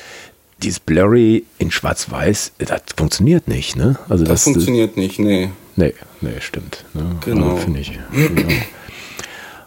[0.63, 3.99] dieses Blurry in schwarz-weiß, das funktioniert nicht, ne?
[4.09, 5.51] Also das, das funktioniert nicht, nee.
[5.77, 6.85] Nee, nee, stimmt.
[6.93, 7.17] Ne?
[7.25, 7.53] Genau.
[7.53, 7.99] Also, Finde ich.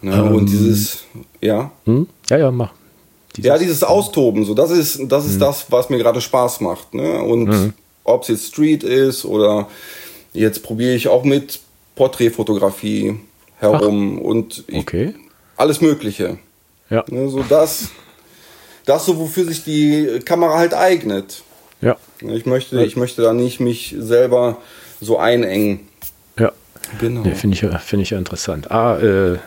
[0.00, 0.26] Genau.
[0.26, 1.04] ähm, und dieses,
[1.40, 1.70] ja.
[1.86, 2.06] Hm?
[2.28, 2.74] Ja, ja, mach.
[3.36, 5.40] Dieses ja, dieses Austoben, so das ist das ist mhm.
[5.40, 6.94] das, was mir gerade Spaß macht.
[6.94, 7.22] Ne?
[7.22, 7.72] Und mhm.
[8.04, 9.68] ob es jetzt Street ist oder
[10.32, 11.60] jetzt probiere ich auch mit
[11.96, 13.18] Porträtfotografie
[13.58, 15.14] herum Ach, und ich, okay.
[15.56, 16.38] alles Mögliche.
[16.90, 17.04] Ja.
[17.08, 17.88] Ne, so das,
[18.84, 21.42] das so, wofür sich die Kamera halt eignet.
[21.80, 21.96] Ja.
[22.20, 24.58] Ich möchte, ich möchte da nicht mich selber
[25.00, 25.80] so einengen.
[26.38, 26.52] Ja.
[27.00, 27.22] Genau.
[27.22, 28.70] Nee, Finde ich, find ich ja interessant.
[28.70, 29.38] Ah, äh,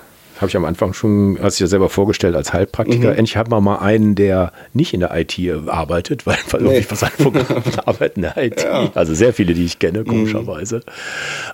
[0.41, 3.11] habe ich am Anfang schon, hast du ja selber vorgestellt als Heilpraktiker.
[3.11, 3.17] Mhm.
[3.17, 6.77] Endlich haben wir mal einen, der nicht in der IT arbeitet, weil, weil nee.
[6.77, 7.03] irgendwie was
[7.87, 8.63] arbeiten in der IT.
[8.63, 8.91] Ja.
[8.93, 10.77] Also sehr viele, die ich kenne, komischerweise.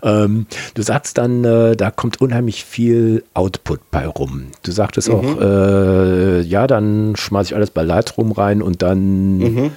[0.03, 0.09] Mhm.
[0.09, 4.47] Ähm, du sagst dann, äh, da kommt unheimlich viel Output bei rum.
[4.63, 5.15] Du sagtest mhm.
[5.15, 9.71] auch, äh, ja, dann schmeiße ich alles bei Lightroom rein und dann mhm.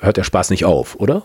[0.00, 1.24] hört der Spaß nicht auf, oder?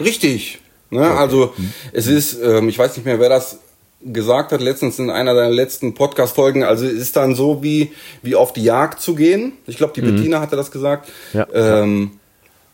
[0.00, 0.60] Richtig.
[0.90, 1.00] Ne?
[1.00, 1.16] Okay.
[1.16, 1.72] Also mhm.
[1.92, 3.58] es ist, ähm, ich weiß nicht mehr, wer das
[4.04, 8.52] gesagt hat, letztens in einer deiner letzten Podcast-Folgen, also ist dann so wie, wie auf
[8.52, 9.52] die Jagd zu gehen.
[9.66, 10.16] Ich glaube, die mhm.
[10.16, 11.08] Bettina hatte das gesagt.
[11.32, 12.12] Ja, ähm,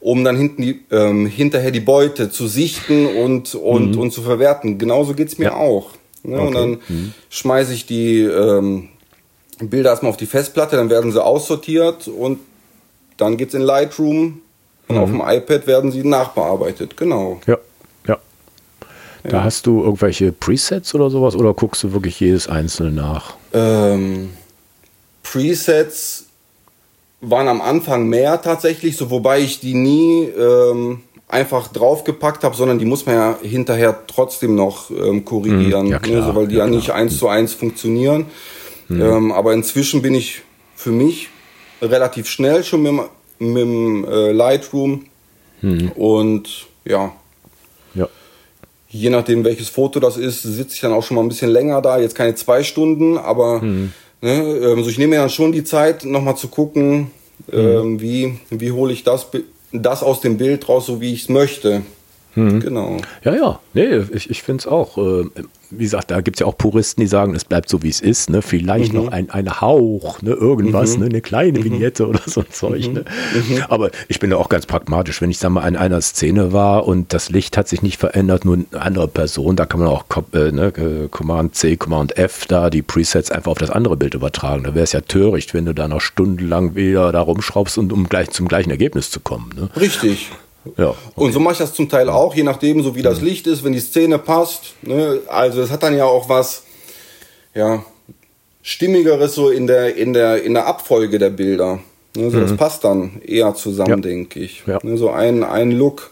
[0.01, 4.01] um dann hinten die, ähm, hinterher die Beute zu sichten und, und, mhm.
[4.01, 4.79] und zu verwerten.
[4.79, 5.55] Genauso geht's mir ja.
[5.57, 5.91] auch.
[6.23, 6.37] Ne?
[6.37, 6.47] Okay.
[6.47, 7.14] Und dann mhm.
[7.31, 8.88] schmeiße ich die ähm,
[9.59, 12.38] Bilder erstmal auf die Festplatte, dann werden sie aussortiert und
[13.17, 14.41] dann geht's in Lightroom
[14.87, 16.97] und auf dem iPad werden sie nachbearbeitet.
[16.97, 17.41] Genau.
[17.47, 17.59] Ja.
[19.24, 23.35] Da hast du irgendwelche Presets oder sowas oder guckst du wirklich jedes einzelne nach?
[23.52, 24.31] Ähm,
[25.22, 26.26] Presets
[27.20, 32.78] waren am Anfang mehr tatsächlich, so wobei ich die nie ähm, einfach draufgepackt habe, sondern
[32.78, 36.48] die muss man ja hinterher trotzdem noch ähm, korrigieren, mhm, ja, klar, ne, so, weil
[36.48, 38.26] die ja, ja nicht eins zu eins funktionieren.
[38.88, 39.02] Mhm.
[39.02, 40.42] Ähm, aber inzwischen bin ich
[40.74, 41.28] für mich
[41.83, 42.92] relativ schnell schon mit,
[43.38, 45.04] mit dem äh, Lightroom
[45.61, 45.92] mhm.
[45.92, 47.12] und ja,
[48.88, 51.83] je nachdem welches Foto das ist, sitze ich dann auch schon mal ein bisschen länger
[51.83, 51.98] da.
[51.98, 53.92] Jetzt keine zwei Stunden, aber mhm.
[54.20, 57.11] ne, also ich nehme mir dann schon die Zeit, nochmal zu gucken,
[57.53, 57.59] mhm.
[57.59, 59.27] ähm, wie, wie hole ich das,
[59.72, 61.83] das aus dem Bild raus, so wie ich es möchte.
[62.38, 62.61] Mhm.
[62.61, 62.96] Genau.
[63.24, 64.98] Ja, ja, nee, ich, ich finde es auch.
[64.98, 65.24] Äh,
[65.70, 68.01] wie gesagt, da gibt es ja auch Puristen, die sagen, es bleibt so, wie es
[68.01, 68.31] ist.
[68.31, 68.40] Ne?
[68.40, 69.05] Vielleicht mhm.
[69.05, 70.31] noch ein, ein Hauch, ne?
[70.31, 71.01] irgendwas, mhm.
[71.01, 71.07] ne?
[71.07, 71.64] eine kleine mhm.
[71.64, 72.88] Vignette oder so ein Zeug.
[72.88, 73.05] Ne?
[73.35, 73.57] Mhm.
[73.57, 73.62] Mhm.
[73.68, 75.20] Aber ich bin da auch ganz pragmatisch.
[75.20, 78.44] Wenn ich sag mal in einer Szene war und das Licht hat sich nicht verändert,
[78.44, 81.09] nur eine andere Person, da kann man auch äh, ne?
[81.11, 84.64] Command C, Command F da die Presets einfach auf das andere Bild übertragen.
[84.64, 88.09] Da wäre es ja töricht, wenn du da noch stundenlang wieder da rumschraubst und um
[88.09, 89.51] gleich zum gleichen Ergebnis zu kommen.
[89.55, 89.68] Ne?
[89.79, 90.31] Richtig.
[90.77, 90.99] Ja, okay.
[91.14, 93.27] Und so mache ich das zum Teil auch, je nachdem, so wie das mhm.
[93.27, 94.75] Licht ist, wenn die Szene passt.
[94.83, 95.21] Ne?
[95.29, 96.64] Also es hat dann ja auch was,
[97.55, 97.85] ja,
[98.62, 101.81] stimmigeres so in der in der in der Abfolge der Bilder.
[102.14, 102.31] Ne?
[102.31, 102.42] So, mhm.
[102.42, 103.97] Das passt dann eher zusammen, ja.
[103.97, 104.64] denke ich.
[104.66, 104.79] Ja.
[104.83, 104.99] Ne?
[104.99, 106.11] So ein ein Look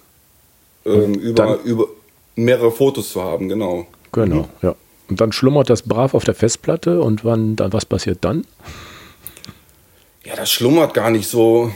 [0.86, 1.86] ähm, über über
[2.34, 3.86] mehrere Fotos zu haben, genau.
[4.12, 4.48] Genau, mhm.
[4.62, 4.74] ja.
[5.08, 8.44] Und dann schlummert das brav auf der Festplatte und wann dann was passiert dann?
[10.26, 11.70] Ja, das schlummert gar nicht so,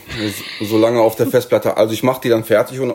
[0.61, 1.77] so lange auf der Festplatte.
[1.77, 2.95] Also ich mache die dann fertig und,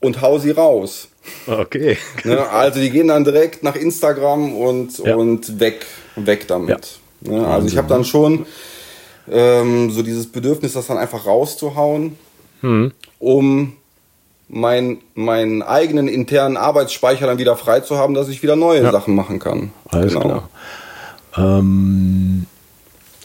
[0.00, 1.08] und hau sie raus.
[1.46, 1.98] Okay.
[2.24, 5.14] Ne, also die gehen dann direkt nach Instagram und, ja.
[5.14, 5.84] und weg,
[6.16, 7.00] weg damit.
[7.20, 7.32] Ja.
[7.32, 8.46] Ne, also ich habe dann schon
[9.30, 12.16] ähm, so dieses Bedürfnis, das dann einfach rauszuhauen,
[12.62, 12.92] hm.
[13.18, 13.76] um
[14.48, 18.90] mein, meinen eigenen internen Arbeitsspeicher dann wieder frei zu haben, dass ich wieder neue ja.
[18.90, 19.70] Sachen machen kann.
[19.90, 20.24] Alles genau.
[20.24, 20.48] klar.
[21.36, 22.46] Ähm,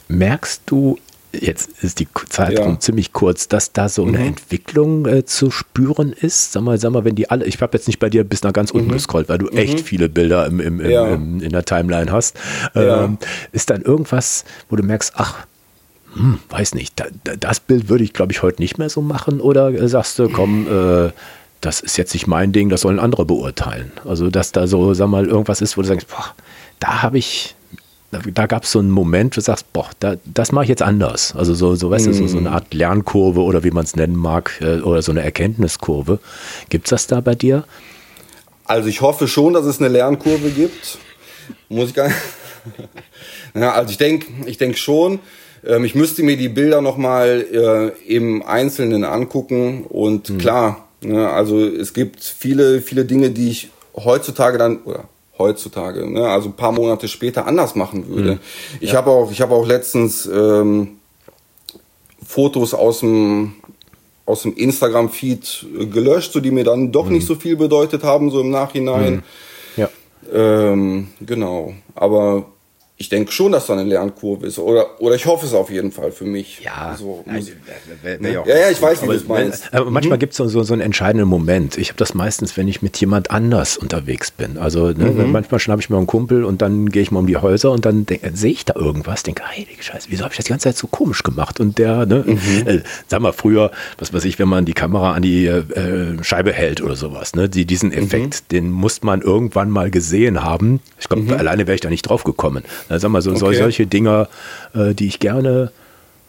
[0.10, 0.98] merkst du
[1.34, 2.80] jetzt ist die Zeitraum ja.
[2.80, 4.28] ziemlich kurz, dass da so eine mhm.
[4.28, 6.52] Entwicklung äh, zu spüren ist.
[6.54, 8.54] Sag mal, sag mal, wenn die alle, ich habe jetzt nicht bei dir bis nach
[8.54, 8.94] ganz unten mhm.
[8.94, 9.58] gescrollt, weil du mhm.
[9.58, 11.14] echt viele Bilder im, im, im, ja.
[11.14, 12.38] in der Timeline hast.
[12.76, 13.06] Ja.
[13.06, 13.18] Ähm,
[13.52, 15.46] ist dann irgendwas, wo du merkst, ach,
[16.16, 19.02] hm, weiß nicht, da, da, das Bild würde ich, glaube ich, heute nicht mehr so
[19.02, 21.12] machen oder äh, sagst du, komm, äh,
[21.62, 23.92] das ist jetzt nicht mein Ding, das sollen andere beurteilen.
[24.06, 26.36] Also, dass da so, sag mal, irgendwas ist, wo du sagst, boah,
[26.80, 27.56] da habe ich,
[28.34, 30.82] da gab es so einen Moment, wo du sagst, boah, da, das mache ich jetzt
[30.82, 31.36] anders.
[31.36, 32.10] Also so, so weißt mm.
[32.10, 35.12] du, so, so eine Art Lernkurve oder wie man es nennen mag, äh, oder so
[35.12, 36.20] eine Erkenntniskurve.
[36.70, 37.66] Gibt es das da bei dir?
[38.66, 40.98] Also ich hoffe schon, dass es eine Lernkurve gibt.
[41.70, 42.18] Muss ich gar nicht.
[43.56, 45.20] ja, also ich denke ich denk schon.
[45.66, 50.38] Ähm, ich müsste mir die Bilder nochmal äh, im Einzelnen angucken und mhm.
[50.38, 56.28] klar, ne, also es gibt viele, viele Dinge, die ich heutzutage dann, oder heutzutage, ne?
[56.28, 58.34] also ein paar Monate später anders machen würde.
[58.34, 58.40] Mhm.
[58.80, 58.98] Ich ja.
[58.98, 61.00] habe auch, ich habe auch letztens ähm,
[62.26, 63.56] Fotos aus dem
[64.26, 67.14] aus dem Instagram-Feed gelöscht, so die mir dann doch mhm.
[67.14, 69.16] nicht so viel bedeutet haben, so im Nachhinein.
[69.16, 69.24] Mhm.
[69.76, 69.90] Ja.
[70.34, 71.74] Ähm, genau.
[71.94, 72.46] Aber
[72.96, 74.60] ich denke schon, dass da eine Lernkurve ist.
[74.60, 76.62] Oder, oder ich hoffe es auf jeden Fall für mich.
[76.64, 77.52] Ja, so, also,
[78.04, 79.74] wär, wär ja, ja, ich weiß, wie du es meinst.
[79.74, 80.20] Aber manchmal mhm.
[80.20, 81.78] gibt es so, so, so einen entscheidenden Moment.
[81.78, 84.58] Ich habe das meistens, wenn ich mit jemand anders unterwegs bin.
[84.58, 85.32] Also ne, mhm.
[85.32, 87.84] manchmal schnappe ich mir einen Kumpel und dann gehe ich mal um die Häuser und
[87.86, 90.78] dann sehe ich da irgendwas, denke, heilige Scheiße, wieso habe ich das die ganze Zeit
[90.78, 91.60] so komisch gemacht?
[91.60, 92.68] Und der, ne, mhm.
[92.68, 96.54] äh, sag mal, früher, was weiß ich, wenn man die Kamera an die äh, Scheibe
[96.54, 98.48] hält oder sowas, ne, die, diesen Effekt, mhm.
[98.52, 100.80] den muss man irgendwann mal gesehen haben.
[101.00, 101.34] Ich glaube, mhm.
[101.34, 102.64] alleine wäre ich da nicht drauf gekommen.
[102.90, 103.56] Na, sag mal, so, okay.
[103.56, 104.28] solche Dinger,
[104.74, 105.72] äh, die ich gerne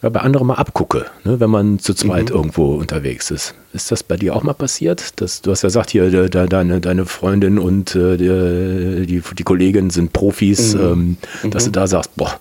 [0.05, 2.37] ja, bei anderen mal abgucke, ne, wenn man zu zweit mhm.
[2.37, 3.55] irgendwo unterwegs ist.
[3.73, 5.21] Ist das bei dir auch mal passiert?
[5.21, 9.23] Dass, du hast ja gesagt, hier de, de, deine, deine Freundin und äh, die, die,
[9.35, 11.17] die Kollegin sind Profis, mhm.
[11.43, 11.73] ähm, dass mhm.
[11.73, 12.39] du da sagst, boah,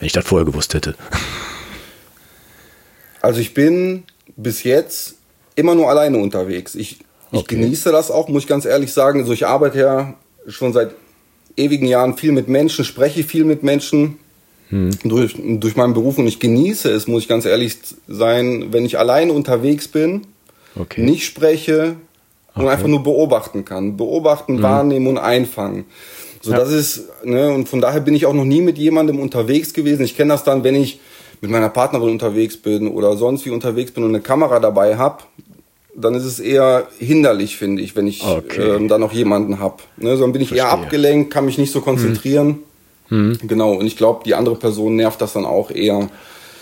[0.00, 0.96] wenn ich das vorher gewusst hätte.
[3.22, 4.02] Also ich bin
[4.36, 5.14] bis jetzt
[5.54, 6.74] immer nur alleine unterwegs.
[6.74, 7.56] Ich, ich okay.
[7.56, 9.20] genieße das auch, muss ich ganz ehrlich sagen.
[9.20, 10.14] Also ich arbeite ja
[10.48, 10.90] schon seit
[11.58, 14.18] ewigen Jahren viel mit Menschen, spreche viel mit Menschen
[14.70, 14.90] hm.
[15.04, 18.98] durch, durch meinen Beruf und ich genieße es, muss ich ganz ehrlich sein, wenn ich
[18.98, 20.26] allein unterwegs bin,
[20.76, 21.02] okay.
[21.02, 21.96] nicht spreche
[22.54, 22.72] und okay.
[22.72, 23.96] einfach nur beobachten kann.
[23.96, 24.62] Beobachten, hm.
[24.62, 25.84] wahrnehmen und einfangen.
[26.40, 26.58] So, ja.
[26.58, 30.04] das ist, ne, und von daher bin ich auch noch nie mit jemandem unterwegs gewesen.
[30.04, 31.00] Ich kenne das dann, wenn ich
[31.40, 35.24] mit meiner Partnerin unterwegs bin oder sonst wie unterwegs bin und eine Kamera dabei habe,
[36.00, 38.76] dann ist es eher hinderlich, finde ich, wenn ich okay.
[38.76, 39.76] ähm, da noch jemanden habe.
[39.96, 40.68] Ne, dann bin ich Verstehe.
[40.68, 42.58] eher abgelenkt, kann mich nicht so konzentrieren.
[43.08, 43.38] Hm.
[43.40, 43.48] Hm.
[43.48, 46.08] Genau, und ich glaube, die andere Person nervt das dann auch eher.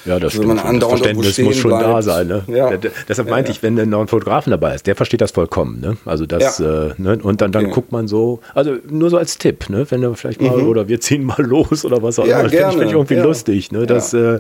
[0.05, 0.57] Ja, das stimmt.
[0.57, 1.85] das Verständnis muss schon bleibt.
[1.85, 2.29] da sein.
[2.29, 2.45] Ne?
[2.47, 2.71] Ja.
[3.09, 5.81] deshalb meinte ja, ich, wenn noch ein Fotografen dabei ist, der versteht das vollkommen.
[5.81, 5.97] Ne?
[6.05, 6.91] Also das, ja.
[6.91, 7.19] äh, ne?
[7.21, 9.85] und dann, dann guckt man so, also nur so als Tipp, ne?
[9.91, 10.69] wenn du vielleicht mal, mhm.
[10.69, 12.45] oder wir ziehen mal los oder was auch immer.
[12.45, 13.85] Das finde ich irgendwie lustig, ne?
[13.87, 14.39] dass äh,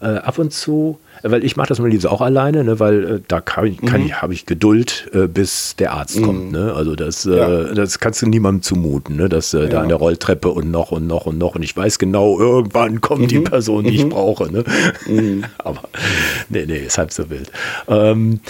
[0.00, 3.20] äh, ab und zu weil ich mache das mal lieber auch alleine, ne, weil äh,
[3.28, 4.06] da kann, kann mhm.
[4.06, 6.24] ich, habe ich Geduld, äh, bis der Arzt mhm.
[6.24, 6.52] kommt.
[6.52, 6.72] Ne?
[6.74, 7.74] Also das, äh, ja.
[7.74, 9.28] das kannst du niemandem zumuten, ne?
[9.28, 9.68] dass äh, ja.
[9.68, 13.00] da an der Rolltreppe und noch und noch und noch und ich weiß genau, irgendwann
[13.00, 13.28] kommt mhm.
[13.28, 14.10] die Person, die ich mhm.
[14.10, 14.50] brauche.
[14.50, 14.64] Ne?
[15.06, 15.44] Mhm.
[15.58, 15.82] Aber
[16.48, 17.50] nee, nee, ist halb so wild.
[17.88, 18.40] Ähm,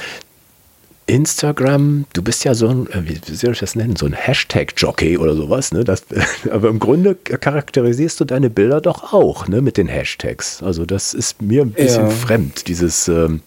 [1.10, 5.18] Instagram, du bist ja so ein, äh, wie soll ich das nennen, so ein Hashtag-Jockey
[5.18, 5.84] oder sowas, ne?
[5.84, 6.04] Das,
[6.50, 10.62] aber im Grunde charakterisierst du deine Bilder doch auch, ne, mit den Hashtags.
[10.62, 12.10] Also das ist mir ein bisschen ja.
[12.10, 13.42] fremd, dieses, ähm,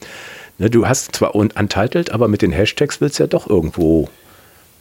[0.57, 4.09] ne, du hast zwar untitled, aber mit den Hashtags willst du ja doch irgendwo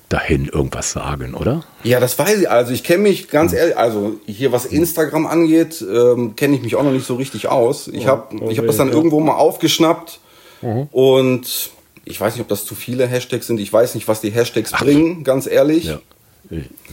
[0.09, 1.65] dahin irgendwas sagen, oder?
[1.85, 2.51] Ja, das weiß ich.
[2.51, 6.77] Also ich kenne mich ganz ehrlich, also hier was Instagram angeht, ähm, kenne ich mich
[6.77, 7.89] auch noch nicht so richtig aus.
[7.89, 10.21] Ich habe ich hab das dann irgendwo mal aufgeschnappt
[10.61, 10.89] mhm.
[10.91, 11.71] und
[12.05, 13.61] ich weiß nicht, ob das zu viele Hashtags sind.
[13.61, 14.83] Ich weiß nicht, was die Hashtags Ach.
[14.83, 15.85] bringen, ganz ehrlich.
[15.85, 16.01] Ja.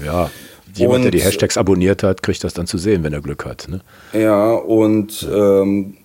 [0.03, 0.31] ja.
[0.75, 3.45] Jemand, und, der die Hashtags abonniert hat, kriegt das dann zu sehen, wenn er Glück
[3.45, 3.67] hat.
[3.69, 3.81] Ne?
[4.13, 5.97] Ja, und ähm,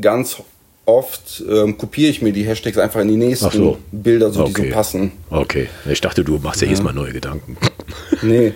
[0.00, 0.42] ganz
[0.84, 3.78] oft ähm, kopiere ich mir die Hashtags einfach in die nächsten so.
[3.92, 4.62] Bilder, so, okay.
[4.62, 5.12] die so passen.
[5.30, 6.70] Okay, ich dachte, du machst ja, ja.
[6.70, 7.56] jedes Mal neue Gedanken.
[8.24, 8.54] Nee.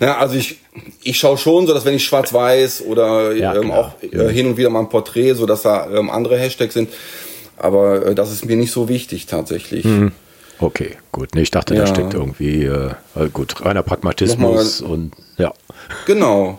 [0.00, 0.60] ja, also ich,
[1.02, 4.56] ich schaue schon so, dass wenn ich schwarz-weiß oder ja, ähm, auch äh, hin und
[4.56, 6.88] wieder mal ein Porträt, so dass da ähm, andere Hashtags sind,
[7.60, 9.84] aber äh, das ist mir nicht so wichtig tatsächlich.
[9.84, 10.12] Mhm.
[10.58, 11.34] Okay, gut.
[11.34, 11.80] Nee, ich dachte, ja.
[11.80, 12.90] da steckt irgendwie, äh,
[13.32, 15.54] gut, reiner Pragmatismus und ja.
[16.06, 16.58] Genau.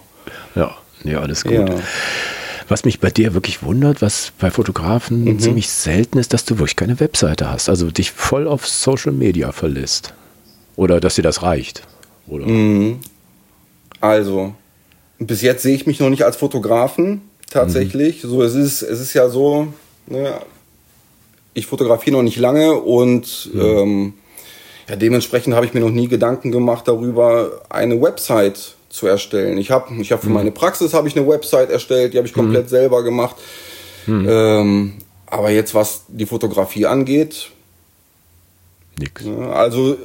[0.56, 1.54] Ja, nee, alles gut.
[1.54, 1.76] Ja.
[2.68, 5.40] Was mich bei dir wirklich wundert, was bei Fotografen mhm.
[5.40, 7.70] ziemlich selten ist, dass du wirklich keine Webseite hast.
[7.70, 10.14] Also dich voll auf Social Media verlässt.
[10.78, 11.84] Oder dass dir das reicht.
[12.28, 12.48] Oder?
[12.48, 13.00] Mhm.
[14.00, 14.56] Also,
[15.20, 18.24] bis jetzt sehe ich mich noch nicht als Fotografen, tatsächlich.
[18.24, 18.30] Mhm.
[18.30, 19.74] So, es ist, es ist ja so,
[20.08, 20.40] ne,
[21.54, 23.62] ich fotografiere noch nicht lange und mhm.
[23.62, 24.14] ähm,
[24.88, 29.58] ja, dementsprechend habe ich mir noch nie Gedanken gemacht darüber, eine Website zu erstellen.
[29.58, 30.34] Ich habe ich hab für mhm.
[30.34, 32.70] meine Praxis habe ich eine Website erstellt, die habe ich komplett mhm.
[32.70, 33.36] selber gemacht.
[34.06, 34.28] Mhm.
[34.30, 34.94] Ähm,
[35.28, 37.52] aber jetzt was die Fotografie angeht,
[39.00, 39.24] nix.
[39.54, 39.98] Also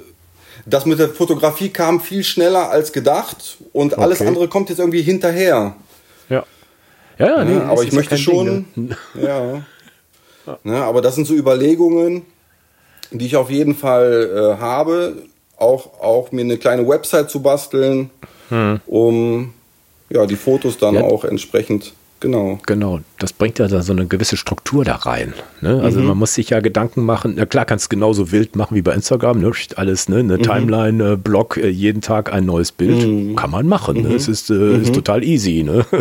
[0.65, 4.03] das mit der Fotografie kam viel schneller als gedacht und okay.
[4.03, 5.77] alles andere kommt jetzt irgendwie hinterher.
[6.29, 6.45] Ja.
[7.19, 8.67] Ja, ja, nee, aber ich möchte schon.
[8.77, 8.97] Ding, ne?
[9.21, 9.63] Ja.
[10.47, 10.59] Ja.
[10.65, 12.23] Ne, aber das sind so Überlegungen,
[13.11, 15.23] die ich auf jeden Fall äh, habe,
[15.57, 18.11] auch, auch mir eine kleine Website zu basteln,
[18.49, 18.81] hm.
[18.87, 19.55] um
[20.09, 21.03] ja, die Fotos dann ja.
[21.03, 22.59] auch entsprechend Genau.
[22.67, 23.01] Genau.
[23.19, 25.33] Das bringt ja da so eine gewisse Struktur da rein.
[25.63, 25.81] Ne?
[25.81, 26.09] Also mhm.
[26.09, 27.35] man muss sich ja Gedanken machen.
[27.37, 29.41] Na klar, kannst du genauso wild machen wie bei Instagram.
[29.41, 29.51] Ne?
[29.77, 30.19] Alles, ne?
[30.19, 30.43] Eine mhm.
[30.43, 33.07] Timeline, äh, Blog, äh, jeden Tag ein neues Bild.
[33.07, 33.35] Mhm.
[33.37, 34.03] Kann man machen.
[34.03, 34.15] Ne?
[34.15, 34.95] Es ist, äh, ist mhm.
[34.95, 35.63] total easy.
[35.63, 35.85] Ne?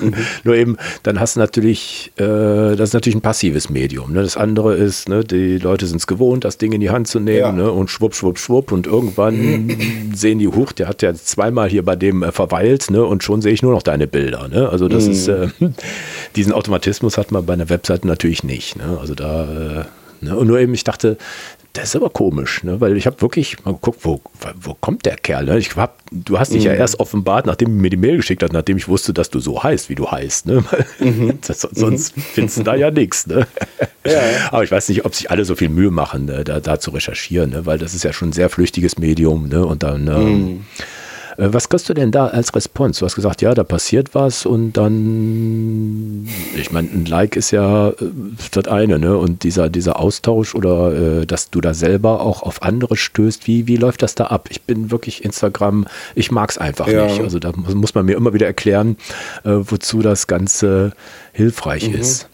[0.00, 0.14] Mhm.
[0.44, 4.12] Nur eben, dann hast du natürlich, äh, das ist natürlich ein passives Medium.
[4.12, 4.22] Ne?
[4.22, 5.24] Das andere ist, ne?
[5.24, 7.52] die Leute sind es gewohnt, das Ding in die Hand zu nehmen ja.
[7.52, 7.70] ne?
[7.70, 8.72] und schwupp, schwupp, schwupp.
[8.72, 9.70] Und irgendwann
[10.14, 13.04] sehen die, huch, der hat ja zweimal hier bei dem äh, verweilt ne?
[13.04, 14.48] und schon sehe ich nur noch deine Bilder.
[14.48, 14.68] Ne?
[14.68, 15.48] Also das ist äh,
[16.50, 18.76] diesen Automatismus hat man bei einer Webseite natürlich nicht.
[18.76, 18.98] Ne?
[19.00, 20.36] Also da, äh, ne?
[20.36, 21.16] und nur eben, ich dachte,
[21.74, 22.80] das ist aber komisch, ne?
[22.80, 24.20] weil ich habe wirklich mal geguckt, wo,
[24.60, 25.44] wo kommt der Kerl?
[25.44, 25.58] Ne?
[25.58, 26.70] Ich hab, du hast dich mhm.
[26.70, 29.38] ja erst offenbart, nachdem du mir die Mail geschickt hast, nachdem ich wusste, dass du
[29.38, 30.46] so heißt, wie du heißt.
[30.46, 30.64] Ne?
[30.98, 31.38] Mhm.
[31.46, 32.20] Das, sonst mhm.
[32.20, 33.26] findest du da ja nichts.
[33.26, 33.46] Ne?
[34.06, 34.48] Ja, ja.
[34.50, 36.42] Aber ich weiß nicht, ob sich alle so viel Mühe machen, ne?
[36.42, 37.66] da, da, zu recherchieren, ne?
[37.66, 39.48] weil das ist ja schon ein sehr flüchtiges Medium.
[39.48, 39.64] Ne?
[39.64, 40.64] Und dann ähm, mhm.
[41.36, 43.00] Was kriegst du denn da als Response?
[43.00, 47.90] Du hast gesagt, ja, da passiert was und dann, ich meine, ein Like ist ja
[47.90, 47.94] äh,
[48.52, 49.16] das eine, ne?
[49.16, 53.66] Und dieser, dieser Austausch oder äh, dass du da selber auch auf andere stößt, wie,
[53.66, 54.48] wie läuft das da ab?
[54.50, 57.06] Ich bin wirklich Instagram, ich mag es einfach ja.
[57.06, 57.20] nicht.
[57.20, 58.96] Also da muss man mir immer wieder erklären,
[59.44, 60.92] äh, wozu das Ganze
[61.32, 61.94] hilfreich mhm.
[61.94, 62.28] ist.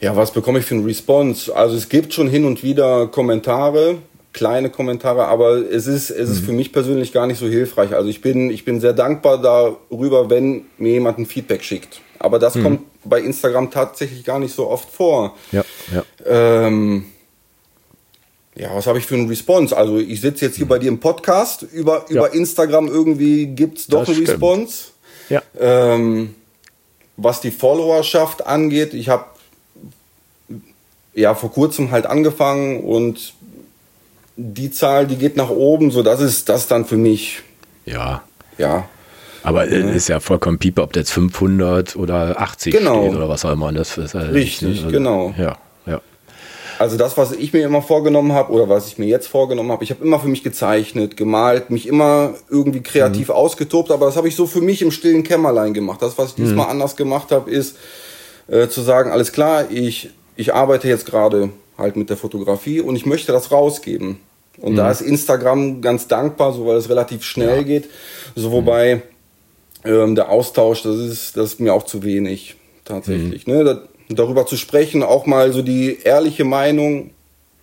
[0.00, 1.54] Ja, was bekomme ich für einen Response?
[1.54, 3.98] Also es gibt schon hin und wieder Kommentare,
[4.32, 6.46] kleine Kommentare, aber es ist, es ist mhm.
[6.46, 7.94] für mich persönlich gar nicht so hilfreich.
[7.94, 12.00] Also ich bin, ich bin sehr dankbar darüber, wenn mir jemand ein Feedback schickt.
[12.18, 12.62] Aber das mhm.
[12.62, 15.36] kommt bei Instagram tatsächlich gar nicht so oft vor.
[15.52, 16.04] Ja, ja.
[16.26, 17.06] Ähm,
[18.54, 19.76] ja, was habe ich für einen Response?
[19.76, 20.70] Also ich sitze jetzt hier mhm.
[20.70, 22.34] bei dir im Podcast, über, über ja.
[22.34, 24.30] Instagram irgendwie gibt's doch das einen stimmt.
[24.30, 24.84] Response.
[25.28, 25.42] Ja.
[25.58, 26.34] Ähm,
[27.16, 29.24] was die Followerschaft angeht, ich habe
[31.14, 33.34] ja vor kurzem halt angefangen und
[34.40, 37.42] die Zahl, die geht nach oben, so das ist das dann für mich.
[37.84, 38.22] Ja.
[38.58, 38.88] Ja.
[39.42, 39.88] Aber ja.
[39.90, 43.02] ist ja vollkommen piepe, ob jetzt 500 oder 80 genau.
[43.02, 43.72] steht oder was auch immer.
[43.72, 45.34] Das ist halt Richtig, also, genau.
[45.38, 46.00] Ja, ja.
[46.78, 49.84] Also das, was ich mir immer vorgenommen habe oder was ich mir jetzt vorgenommen habe,
[49.84, 53.34] ich habe immer für mich gezeichnet, gemalt, mich immer irgendwie kreativ mhm.
[53.34, 56.02] ausgetobt, aber das habe ich so für mich im stillen Kämmerlein gemacht.
[56.02, 56.72] Das, was ich diesmal mhm.
[56.72, 57.76] anders gemacht habe, ist
[58.48, 62.94] äh, zu sagen, alles klar, ich, ich arbeite jetzt gerade halt mit der Fotografie und
[62.94, 64.20] ich möchte das rausgeben.
[64.58, 64.76] Und mhm.
[64.76, 67.62] da ist Instagram ganz dankbar, so weil es relativ schnell ja.
[67.62, 67.88] geht.
[68.34, 69.02] So wobei
[69.84, 73.46] ähm, der Austausch, das ist, das ist mir auch zu wenig tatsächlich.
[73.46, 73.54] Mhm.
[73.54, 73.64] Ne?
[73.64, 77.10] Da, darüber zu sprechen, auch mal so die ehrliche Meinung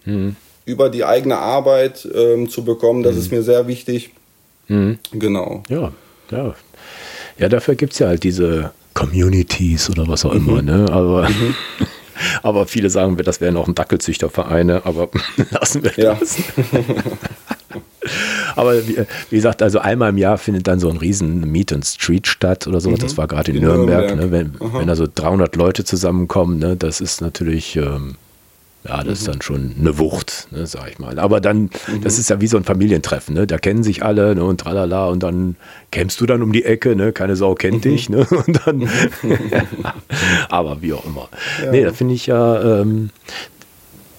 [0.06, 0.36] mhm.
[0.66, 3.38] über die eigene Arbeit ähm, zu bekommen, das ist mhm.
[3.38, 4.12] mir sehr wichtig.
[4.68, 4.98] Mhm.
[5.12, 5.64] Genau.
[5.70, 5.92] Ja,
[6.32, 6.56] ja.
[7.38, 10.66] Ja, dafür gibt es ja halt diese Communities oder was auch immer, mhm.
[10.66, 10.86] ne?
[10.90, 11.30] Aber
[12.44, 15.10] Aber viele sagen, das wären auch ein Dackelzüchtervereine, aber
[15.52, 16.14] lassen wir ja.
[16.16, 16.38] das.
[18.56, 18.98] aber wie,
[19.30, 22.68] wie, gesagt, also einmal im Jahr findet dann so ein riesen Meet and Street statt
[22.68, 22.90] oder so.
[22.90, 22.98] Mhm.
[22.98, 24.16] Das war gerade in, in, Nürnberg.
[24.16, 24.32] Nürnberg.
[24.32, 24.60] Ne?
[24.62, 26.76] Wenn, wenn da so 300 Leute zusammenkommen, ne?
[26.76, 28.16] das ist natürlich, ähm,
[28.88, 31.20] Ja, das ist dann schon eine Wucht, ne, sag ich mal.
[31.20, 32.02] Aber dann, mhm.
[32.04, 33.46] das ist ja wie so ein Familientreffen, ne?
[33.46, 35.58] Da kennen sich alle ne, und tralala und dann
[35.92, 37.12] kämst du dann um die Ecke, ne?
[37.12, 37.90] Keine Sau kennt mhm.
[37.90, 38.26] dich, ne?
[38.48, 38.90] Und dann,
[40.50, 41.28] aber wie auch immer.
[41.64, 41.72] Ja.
[41.72, 43.10] Nee, da finde ich ja, ähm,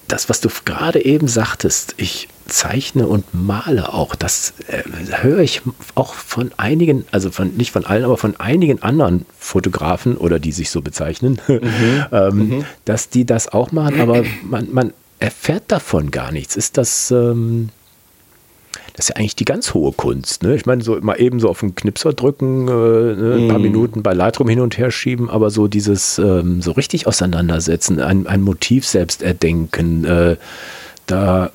[0.06, 4.82] das, was du gerade eben sagtest, ich zeichne und male auch, das äh,
[5.22, 5.62] höre ich
[5.94, 10.52] auch von einigen, also von, nicht von allen, aber von einigen anderen Fotografen oder die
[10.52, 11.60] sich so bezeichnen, mhm.
[12.10, 12.64] ähm, mhm.
[12.84, 16.56] dass die das auch machen, aber man, man erfährt davon gar nichts.
[16.56, 17.68] Ist das, ähm,
[18.94, 20.42] das ist ja eigentlich die ganz hohe Kunst.
[20.42, 20.56] Ne?
[20.56, 23.36] Ich meine, so mal eben so auf den Knipser drücken, äh, ne?
[23.40, 23.62] ein paar mm.
[23.62, 28.26] Minuten bei Lightroom hin und her schieben, aber so dieses ähm, so richtig auseinandersetzen, ein,
[28.26, 30.36] ein Motiv selbst erdenken, äh,
[31.06, 31.50] da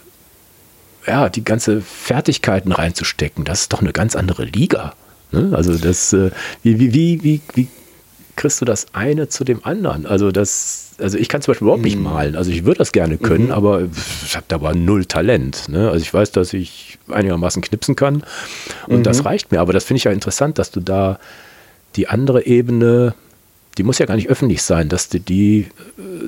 [1.07, 4.93] ja, die ganze Fertigkeiten reinzustecken, das ist doch eine ganz andere Liga.
[5.31, 5.51] Ne?
[5.53, 6.31] Also das, äh,
[6.61, 7.67] wie, wie, wie, wie, wie
[8.35, 10.05] kriegst du das eine zu dem anderen?
[10.05, 12.03] Also das, also ich kann zum Beispiel überhaupt nicht mhm.
[12.03, 12.35] malen.
[12.35, 13.51] Also ich würde das gerne können, mhm.
[13.51, 13.83] aber
[14.25, 15.69] ich habe da aber null Talent.
[15.69, 15.89] Ne?
[15.89, 18.23] Also ich weiß, dass ich einigermaßen knipsen kann
[18.87, 19.03] und mhm.
[19.03, 19.59] das reicht mir.
[19.59, 21.19] Aber das finde ich ja interessant, dass du da
[21.95, 23.13] die andere Ebene,
[23.77, 25.67] die muss ja gar nicht öffentlich sein, dass du die,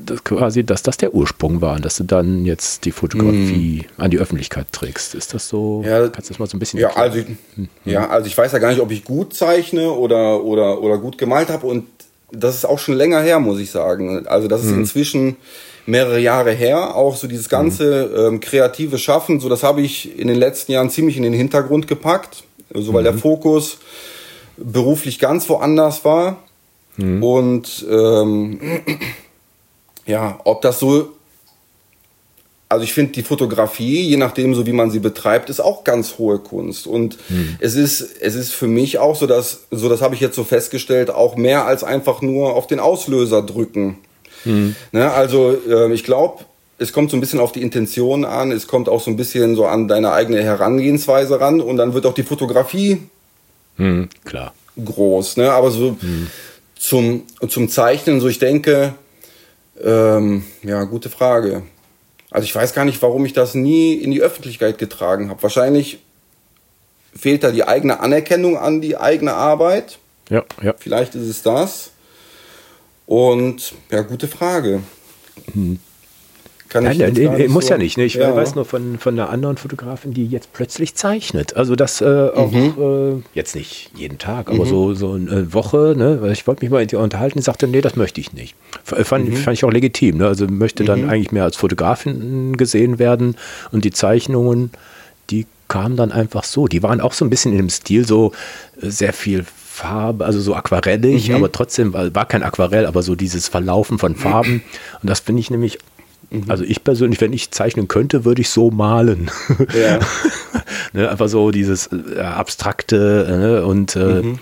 [0.04, 4.04] das quasi, dass das der Ursprung war und dass du dann jetzt die Fotografie mhm.
[4.04, 5.14] an die Öffentlichkeit trägst.
[5.14, 5.84] Ist das so?
[5.86, 7.70] Ja, kannst du das mal so ein bisschen ja, also ich, mhm.
[7.86, 11.18] ja, also ich weiß ja gar nicht, ob ich gut zeichne oder, oder, oder gut
[11.18, 11.86] gemalt habe und
[12.32, 14.28] das ist auch schon länger her, muss ich sagen.
[14.28, 14.80] Also das ist mhm.
[14.80, 15.38] inzwischen
[15.86, 16.96] mehrere Jahre her.
[16.96, 18.36] Auch so dieses ganze mhm.
[18.36, 21.88] ähm, kreative Schaffen, so das habe ich in den letzten Jahren ziemlich in den Hintergrund
[21.88, 22.44] gepackt,
[22.74, 23.06] so weil mhm.
[23.06, 23.78] der Fokus
[24.58, 26.38] beruflich ganz woanders war.
[26.98, 27.24] Mhm.
[27.24, 28.60] Und ähm,
[30.06, 31.16] ja, ob das so
[32.68, 36.18] also ich finde die Fotografie, je nachdem, so wie man sie betreibt, ist auch ganz
[36.18, 36.88] hohe Kunst.
[36.88, 37.58] Und hm.
[37.60, 40.44] es ist, es ist für mich auch so, dass, so das habe ich jetzt so
[40.44, 44.00] festgestellt, auch mehr als einfach nur auf den Auslöser drücken.
[44.44, 44.76] Hm.
[44.92, 46.44] Ne, also äh, ich glaube,
[46.78, 49.56] es kommt so ein bisschen auf die Intention an, es kommt auch so ein bisschen
[49.56, 53.04] so an deine eigene Herangehensweise ran und dann wird auch die Fotografie
[53.78, 54.54] hm, klar.
[54.84, 55.38] groß.
[55.38, 55.52] Ne?
[55.52, 56.28] Aber so hm.
[56.78, 58.94] Zum, zum Zeichnen, so ich denke,
[59.84, 61.64] ähm, ja, gute Frage.
[62.32, 65.42] Also ich weiß gar nicht, warum ich das nie in die Öffentlichkeit getragen habe.
[65.42, 66.00] Wahrscheinlich
[67.16, 70.00] fehlt da die eigene Anerkennung an die eigene Arbeit.
[70.30, 70.74] Ja, ja.
[70.78, 71.92] Vielleicht ist es das.
[73.06, 74.82] Und ja, gute Frage.
[75.54, 75.80] Hm.
[76.76, 77.98] Kann Nein, ich nee, nee, muss so, ja nicht.
[77.98, 78.04] Ne?
[78.04, 78.36] Ich ja.
[78.36, 81.56] weiß nur von, von einer anderen Fotografin, die jetzt plötzlich zeichnet.
[81.56, 83.22] Also das äh, auch mhm.
[83.24, 84.70] äh, jetzt nicht jeden Tag, aber mhm.
[84.70, 85.96] so, so eine Woche.
[85.98, 86.20] Ne?
[86.34, 87.40] Ich wollte mich mal mit ihr unterhalten.
[87.40, 88.56] Die sagte, nee, das möchte ich nicht.
[88.84, 89.38] Fand, mhm.
[89.38, 90.18] fand ich auch legitim.
[90.18, 90.28] Ne?
[90.28, 91.10] Also möchte dann mhm.
[91.10, 93.38] eigentlich mehr als Fotografin gesehen werden.
[93.72, 94.72] Und die Zeichnungen,
[95.30, 96.68] die kamen dann einfach so.
[96.68, 98.34] Die waren auch so ein bisschen in dem Stil so
[98.82, 101.36] äh, sehr viel Farbe, also so aquarellig, mhm.
[101.36, 104.62] aber trotzdem war, war, kein Aquarell, aber so dieses Verlaufen von Farben.
[105.02, 105.80] Und das finde ich nämlich
[106.30, 106.44] Mhm.
[106.48, 109.30] Also ich persönlich, wenn ich zeichnen könnte, würde ich so malen.
[109.80, 110.00] Ja.
[110.94, 114.40] ne, einfach so dieses äh, abstrakte ne, und äh, mhm.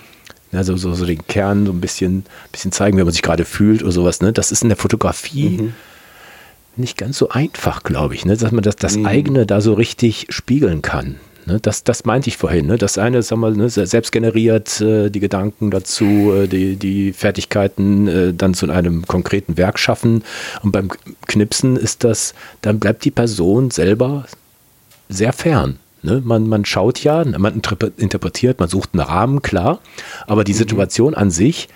[0.51, 3.45] ja, so, so, so, den Kern so ein bisschen, bisschen zeigen, wie man sich gerade
[3.45, 4.21] fühlt oder sowas.
[4.21, 4.33] Ne?
[4.33, 5.73] Das ist in der Fotografie mhm.
[6.75, 8.37] nicht ganz so einfach, glaube ich, ne?
[8.37, 9.05] dass man das, das mhm.
[9.05, 11.19] eigene da so richtig spiegeln kann.
[11.45, 12.67] Ne, das, das meinte ich vorhin.
[12.67, 12.77] Ne?
[12.77, 18.07] Das eine, sagen wir, ne, selbst generiert äh, die Gedanken dazu, äh, die, die Fertigkeiten
[18.07, 20.23] äh, dann zu einem konkreten Werk schaffen.
[20.61, 20.89] Und beim
[21.27, 24.25] Knipsen ist das, dann bleibt die Person selber
[25.09, 25.79] sehr fern.
[26.01, 26.21] Ne?
[26.23, 27.61] Man, man schaut ja, man
[27.97, 29.79] interpretiert, man sucht einen Rahmen, klar,
[30.27, 30.57] aber die mhm.
[30.57, 31.17] Situation mhm.
[31.17, 31.67] an sich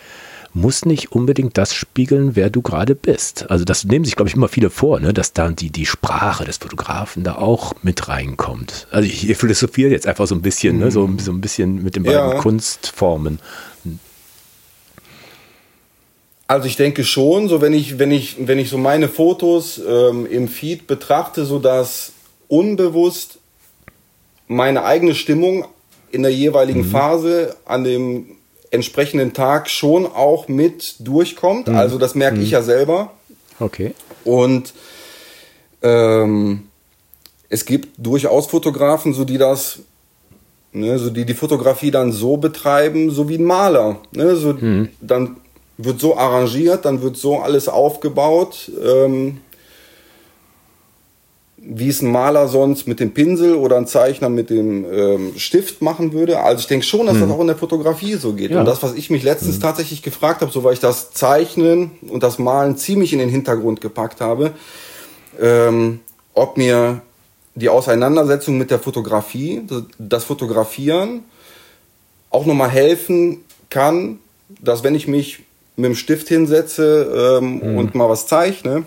[0.54, 3.50] muss nicht unbedingt das spiegeln, wer du gerade bist.
[3.50, 5.14] Also das nehmen sich, glaube ich, immer viele vor, ne?
[5.14, 8.88] dass dann die, die Sprache des Fotografen da auch mit reinkommt.
[8.92, 10.84] Also ich, ich philosophiere jetzt einfach so ein bisschen, mhm.
[10.84, 10.92] ne?
[10.92, 12.40] so, so ein bisschen mit den beiden ja.
[12.40, 13.40] Kunstformen.
[16.48, 20.26] Also ich denke schon, so wenn ich, wenn ich, wenn ich so meine Fotos ähm,
[20.26, 22.14] im Feed betrachte, so dass
[22.48, 23.40] unbewusst
[24.48, 25.66] meine eigene Stimmung
[26.10, 26.92] in der jeweiligen mhm.
[26.92, 28.37] Phase an dem
[28.72, 31.68] entsprechenden Tag schon auch mit durchkommt.
[31.68, 31.76] Mhm.
[31.76, 32.44] Also das merke mhm.
[32.44, 33.12] ich ja selber.
[33.60, 33.94] Okay.
[34.24, 34.74] Und
[35.82, 36.68] ähm,
[37.50, 39.80] es gibt durchaus Fotografen, so die das,
[40.74, 43.98] ne, so die die Fotografie dann so betreiben, so wie ein Maler.
[44.12, 44.90] Ne, so mhm.
[45.02, 45.38] dann
[45.78, 48.72] wird so arrangiert, dann wird so alles aufgebaut.
[48.84, 49.40] Ähm,
[51.70, 55.82] wie es ein Maler sonst mit dem Pinsel oder ein Zeichner mit dem ähm, Stift
[55.82, 56.40] machen würde.
[56.40, 57.22] Also ich denke schon, dass mhm.
[57.22, 58.52] das auch in der Fotografie so geht.
[58.52, 58.62] Ja.
[58.62, 59.62] Und das, was ich mich letztens mhm.
[59.62, 63.82] tatsächlich gefragt habe, so weil ich das Zeichnen und das Malen ziemlich in den Hintergrund
[63.82, 64.54] gepackt habe,
[65.42, 66.00] ähm,
[66.34, 67.02] ob mir
[67.56, 69.64] die Auseinandersetzung mit der Fotografie,
[69.98, 71.24] das Fotografieren
[72.30, 74.20] auch nochmal helfen kann,
[74.62, 75.40] dass wenn ich mich
[75.76, 77.78] mit dem Stift hinsetze ähm, mhm.
[77.78, 78.84] und mal was zeichne,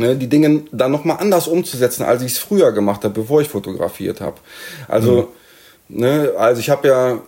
[0.00, 3.48] ne, die Dinge dann nochmal anders umzusetzen, als ich es früher gemacht habe, bevor ich
[3.48, 4.36] fotografiert habe.
[4.88, 5.28] Also,
[5.88, 6.00] mhm.
[6.00, 7.20] ne, also ich habe ja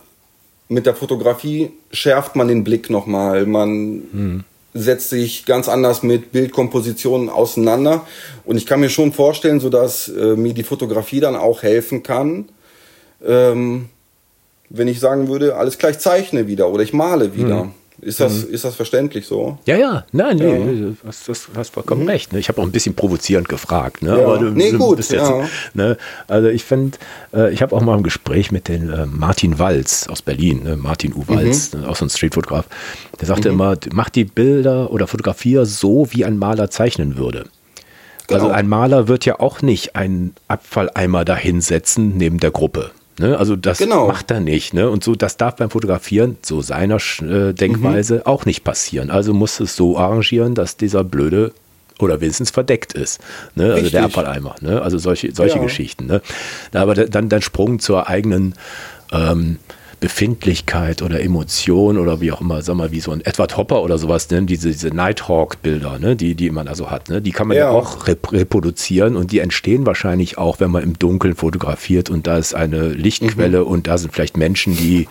[0.67, 4.43] mit der Fotografie schärft man den Blick nochmal, man mhm.
[4.73, 8.05] setzt sich ganz anders mit Bildkompositionen auseinander
[8.43, 12.01] und ich kann mir schon vorstellen, so dass äh, mir die Fotografie dann auch helfen
[12.01, 12.49] kann,
[13.25, 13.89] ähm,
[14.69, 17.65] wenn ich sagen würde, alles gleich zeichne wieder oder ich male wieder.
[17.65, 17.71] Mhm.
[18.01, 18.53] Ist das, mhm.
[18.53, 19.57] ist das verständlich so?
[19.65, 20.57] Ja, ja, nein, nee, ja.
[20.57, 22.09] du hast, hast, hast vollkommen mhm.
[22.09, 22.33] recht.
[22.33, 22.39] Ne?
[22.39, 24.01] Ich habe auch ein bisschen provozierend gefragt.
[24.01, 24.17] Ne?
[24.17, 24.25] Ja.
[24.25, 24.97] Aber du, nee, gut.
[24.97, 25.47] Jetzt, ja.
[25.73, 25.97] ne?
[26.27, 26.97] Also ich finde,
[27.33, 30.75] äh, ich habe auch mal ein Gespräch mit den äh, Martin Walz aus Berlin, ne?
[30.75, 31.23] Martin U.
[31.27, 31.81] Walz, mhm.
[31.81, 31.89] Ne?
[31.89, 32.65] auch so ein Streetfotograf.
[33.19, 33.55] Der sagte mhm.
[33.55, 37.45] immer, mach die Bilder oder fotografier so, wie ein Maler zeichnen würde.
[38.27, 38.45] Genau.
[38.45, 42.91] Also ein Maler wird ja auch nicht einen Abfalleimer dahinsetzen neben der Gruppe.
[43.19, 43.37] Ne?
[43.37, 44.07] Also das genau.
[44.07, 44.73] macht er nicht.
[44.73, 44.89] Ne?
[44.89, 48.25] Und so, das darf beim Fotografieren, so seiner äh, Denkweise, mhm.
[48.25, 49.09] auch nicht passieren.
[49.11, 51.53] Also muss es so arrangieren, dass dieser blöde
[51.99, 53.21] oder wenigstens verdeckt ist.
[53.55, 53.73] Ne?
[53.73, 54.55] Also der Abfalleimer.
[54.61, 54.81] Ne?
[54.81, 55.63] Also solche, solche ja.
[55.63, 56.07] Geschichten.
[56.07, 56.21] Ne?
[56.73, 58.55] Aber dann, dann Sprung zur eigenen
[59.11, 59.57] ähm,
[60.03, 63.97] Befindlichkeit oder Emotion oder wie auch immer, sag mal, wie so ein Edward Hopper oder
[63.97, 64.43] sowas, ne?
[64.43, 66.17] diese, diese Nighthawk-Bilder, ne?
[66.17, 67.21] die, die man also hat, ne?
[67.21, 70.83] die kann man ja, ja auch rep reproduzieren und die entstehen wahrscheinlich auch, wenn man
[70.83, 73.67] im Dunkeln fotografiert und da ist eine Lichtquelle mhm.
[73.67, 75.07] und da sind vielleicht Menschen, die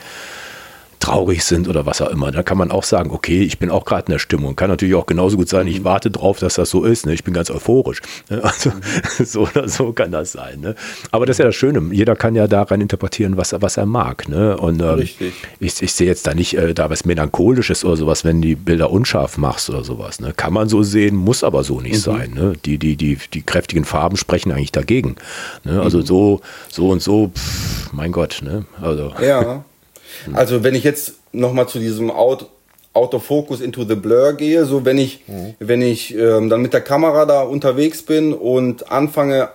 [1.02, 2.30] traurig sind oder was auch immer.
[2.30, 4.54] Da kann man auch sagen, okay, ich bin auch gerade in der Stimmung.
[4.54, 5.84] Kann natürlich auch genauso gut sein, ich mhm.
[5.84, 7.06] warte drauf, dass das so ist.
[7.06, 7.12] Ne?
[7.12, 8.00] Ich bin ganz euphorisch.
[8.30, 8.40] Ne?
[8.52, 9.24] Also mhm.
[9.24, 10.60] so oder so kann das sein.
[10.60, 10.74] Ne?
[11.10, 11.82] Aber das ist ja das Schöne.
[11.92, 14.28] Jeder kann ja da rein interpretieren, was, was er mag.
[14.28, 14.56] Ne?
[14.56, 15.32] Und ähm, Richtig.
[15.58, 18.90] ich, ich sehe jetzt da nicht äh, da was Melancholisches oder sowas, wenn die Bilder
[18.90, 20.20] unscharf machst oder sowas.
[20.20, 20.32] Ne?
[20.36, 22.12] Kann man so sehen, muss aber so nicht mhm.
[22.12, 22.30] sein.
[22.34, 22.52] Ne?
[22.64, 25.16] Die, die, die, die kräftigen Farben sprechen eigentlich dagegen.
[25.64, 25.80] Ne?
[25.80, 26.06] Also mhm.
[26.06, 28.40] so, so und so, pff, mein Gott.
[28.42, 28.66] Ne?
[28.80, 29.12] Also.
[29.20, 29.64] Ja.
[30.32, 32.46] Also wenn ich jetzt nochmal zu diesem Out,
[32.94, 35.54] Autofocus into the Blur gehe, so wenn ich, mhm.
[35.58, 39.48] wenn ich ähm, dann mit der Kamera da unterwegs bin und anfange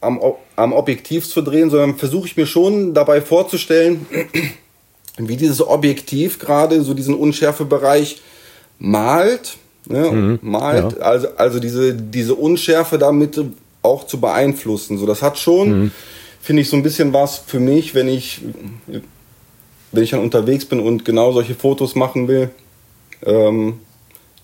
[0.00, 0.20] am,
[0.56, 4.06] am Objektiv zu drehen, sondern versuche ich mir schon dabei vorzustellen,
[5.18, 8.22] wie dieses Objektiv gerade so diesen Unschärfebereich
[8.78, 9.56] malt,
[9.86, 11.04] ne, mhm, malt, ja.
[11.04, 13.40] also, also diese, diese Unschärfe damit
[13.82, 14.98] auch zu beeinflussen.
[14.98, 15.90] So, das hat schon, mhm.
[16.40, 18.40] finde ich, so ein bisschen was für mich, wenn ich
[19.94, 22.50] wenn ich dann unterwegs bin und genau solche Fotos machen will,
[23.24, 23.74] ähm,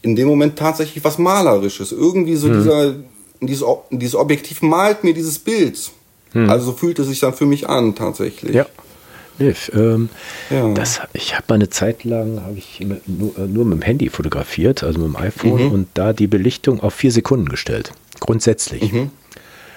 [0.03, 1.93] in dem Moment tatsächlich was Malerisches.
[1.93, 2.55] Irgendwie so mhm.
[2.55, 2.95] dieser,
[3.41, 5.79] dieses, dieses Objektiv malt mir dieses Bild.
[6.33, 6.49] Mhm.
[6.49, 8.55] Also so fühlt es sich dann für mich an, tatsächlich.
[8.55, 8.67] Ja.
[9.39, 10.11] Nee, ähm,
[10.51, 10.75] ja.
[10.75, 14.83] das, ich habe mal eine Zeit lang ich nur, äh, nur, mit dem Handy fotografiert,
[14.83, 15.73] also mit dem iPhone, mhm.
[15.73, 17.93] und da die Belichtung auf vier Sekunden gestellt.
[18.21, 18.93] Grundsätzlich.
[18.93, 19.11] Mhm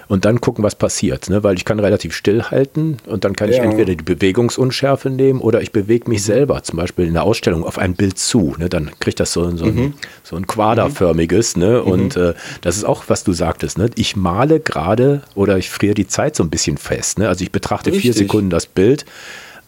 [0.07, 1.29] und dann gucken, was passiert.
[1.29, 1.43] Ne?
[1.43, 3.55] Weil ich kann relativ still halten und dann kann ja.
[3.55, 7.63] ich entweder die Bewegungsunschärfe nehmen oder ich bewege mich selber, zum Beispiel in der Ausstellung,
[7.63, 8.55] auf ein Bild zu.
[8.57, 8.69] Ne?
[8.69, 9.77] Dann kriegt das so, so, mhm.
[9.77, 9.93] ein,
[10.23, 11.57] so ein quaderförmiges.
[11.57, 11.81] Ne?
[11.83, 11.91] Mhm.
[11.91, 13.77] Und äh, das ist auch, was du sagtest.
[13.77, 13.89] Ne?
[13.95, 17.19] Ich male gerade oder ich friere die Zeit so ein bisschen fest.
[17.19, 17.27] Ne?
[17.27, 18.01] Also ich betrachte Richtig.
[18.01, 19.05] vier Sekunden das Bild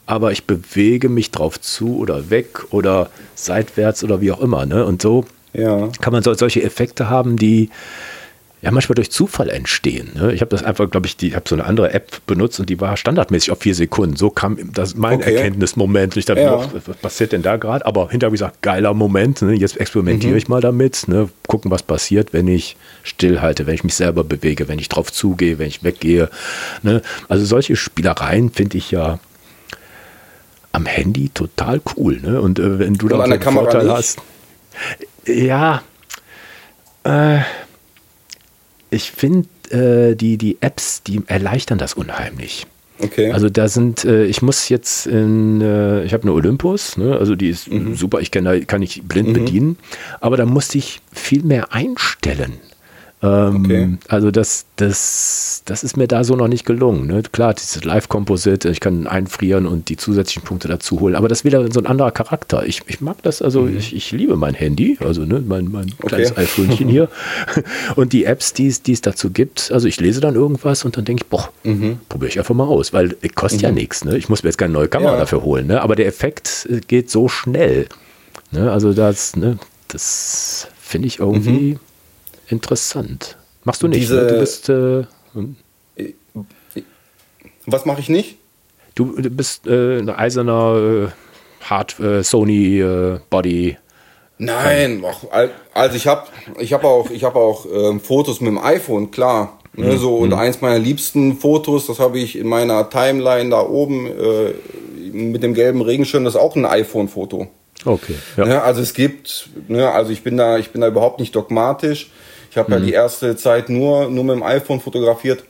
[0.08, 4.66] aber ich bewege mich drauf zu oder weg oder seitwärts oder wie auch immer.
[4.66, 4.86] Ne?
[4.86, 5.90] Und so ja.
[6.02, 7.70] kann man so, solche Effekte haben, die
[8.66, 10.10] ja manchmal durch Zufall entstehen.
[10.16, 10.34] Ne?
[10.34, 12.82] Ich habe das einfach, glaube ich, die habe so eine andere App benutzt und die
[12.82, 14.16] war standardmäßig auf vier Sekunden.
[14.16, 15.36] So kam das mein okay.
[15.36, 16.18] Erkenntnismoment.
[16.18, 16.56] Ich dachte, ja.
[16.56, 17.86] oh, was passiert denn da gerade?
[17.86, 19.44] Aber hinterher ich gesagt, geiler Moment.
[19.44, 19.54] Ne?
[19.54, 20.38] Jetzt experimentiere mhm.
[20.38, 21.08] ich mal damit.
[21.08, 21.30] Ne?
[21.48, 25.60] Gucken, was passiert, wenn ich stillhalte, wenn ich mich selber bewege, wenn ich drauf zugehe,
[25.60, 26.32] wenn ich weggehe.
[26.82, 27.04] Ne?
[27.30, 29.20] Also solche Spielereien finde ich ja
[30.72, 32.20] am Handy total cool.
[32.20, 32.42] Ne?
[32.42, 33.94] Und äh, wenn du da einen Vorteil nicht?
[33.94, 34.22] hast.
[35.28, 35.84] Ja.
[37.04, 37.42] Äh,
[38.96, 42.66] ich finde, äh, die, die Apps, die erleichtern das unheimlich.
[43.00, 43.32] Okay.
[43.32, 47.18] Also da sind, äh, ich muss jetzt in, äh, ich habe eine Olympus, ne?
[47.18, 47.96] also die ist mhm.
[47.96, 49.34] super, ich kann, kann ich blind mhm.
[49.34, 49.78] bedienen,
[50.22, 52.54] aber da musste ich viel mehr einstellen.
[53.26, 53.98] Ähm, okay.
[54.08, 57.08] Also das, das, das ist mir da so noch nicht gelungen.
[57.08, 57.24] Ne?
[57.32, 61.46] Klar, dieses Live-Composite, ich kann einfrieren und die zusätzlichen Punkte dazu holen, aber das ist
[61.46, 62.66] wieder so ein anderer Charakter.
[62.66, 63.78] Ich, ich mag das, also mhm.
[63.78, 66.42] ich, ich liebe mein Handy, also ne, mein, mein kleines okay.
[66.42, 67.10] iPhonchen hier
[67.96, 69.72] und die Apps, die es, die es dazu gibt.
[69.72, 72.00] Also ich lese dann irgendwas und dann denke ich, boah, mhm.
[72.10, 73.66] probiere ich einfach mal aus, weil es kostet mhm.
[73.66, 74.06] ja nichts.
[74.06, 74.18] Ne?
[74.18, 75.20] Ich muss mir jetzt keine neue Kamera ja.
[75.20, 75.82] dafür holen, ne?
[75.82, 77.88] aber der Effekt äh, geht so schnell.
[78.52, 78.72] Ne?
[78.72, 79.58] Also das, ne,
[79.88, 81.80] das finde ich irgendwie mhm.
[82.48, 83.38] Interessant.
[83.64, 84.28] Machst du nicht, Diese, ne?
[84.28, 84.70] Du bist.
[84.70, 85.56] Äh, hm?
[87.66, 88.38] Was mache ich nicht?
[88.94, 93.78] Du, du bist äh, ein eiserner äh, Hard äh, Sony äh, Body.
[94.38, 95.04] Nein,
[95.74, 96.28] also ich habe
[96.60, 99.60] ich hab auch, ich hab auch ähm, Fotos mit dem iPhone, klar.
[99.74, 99.98] Ne, mhm.
[99.98, 100.36] so, und mhm.
[100.36, 104.54] eins meiner liebsten Fotos, das habe ich in meiner Timeline da oben äh,
[105.12, 107.48] mit dem gelben Regenschirm, das ist auch ein iPhone-Foto.
[107.84, 108.16] Okay.
[108.38, 108.46] Ja.
[108.46, 112.10] Ne, also es gibt, ne, also ich bin da, ich bin da überhaupt nicht dogmatisch.
[112.56, 112.80] Ich habe mhm.
[112.80, 115.44] ja die erste Zeit nur, nur mit dem iPhone fotografiert.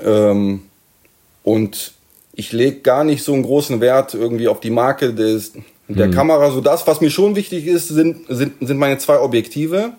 [0.00, 0.62] Ähm,
[1.42, 1.92] und
[2.34, 5.54] ich lege gar nicht so einen großen Wert irgendwie auf die Marke des,
[5.88, 6.12] der mhm.
[6.12, 6.52] Kamera.
[6.52, 9.94] So das, was mir schon wichtig ist, sind, sind, sind meine zwei Objektive.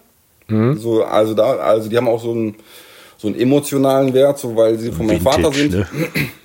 [0.47, 0.77] Mhm.
[0.77, 2.55] So, also da, also die haben auch so einen,
[3.17, 5.73] so einen emotionalen Wert, so weil sie von meinem Vater sind.
[5.73, 5.87] Ne?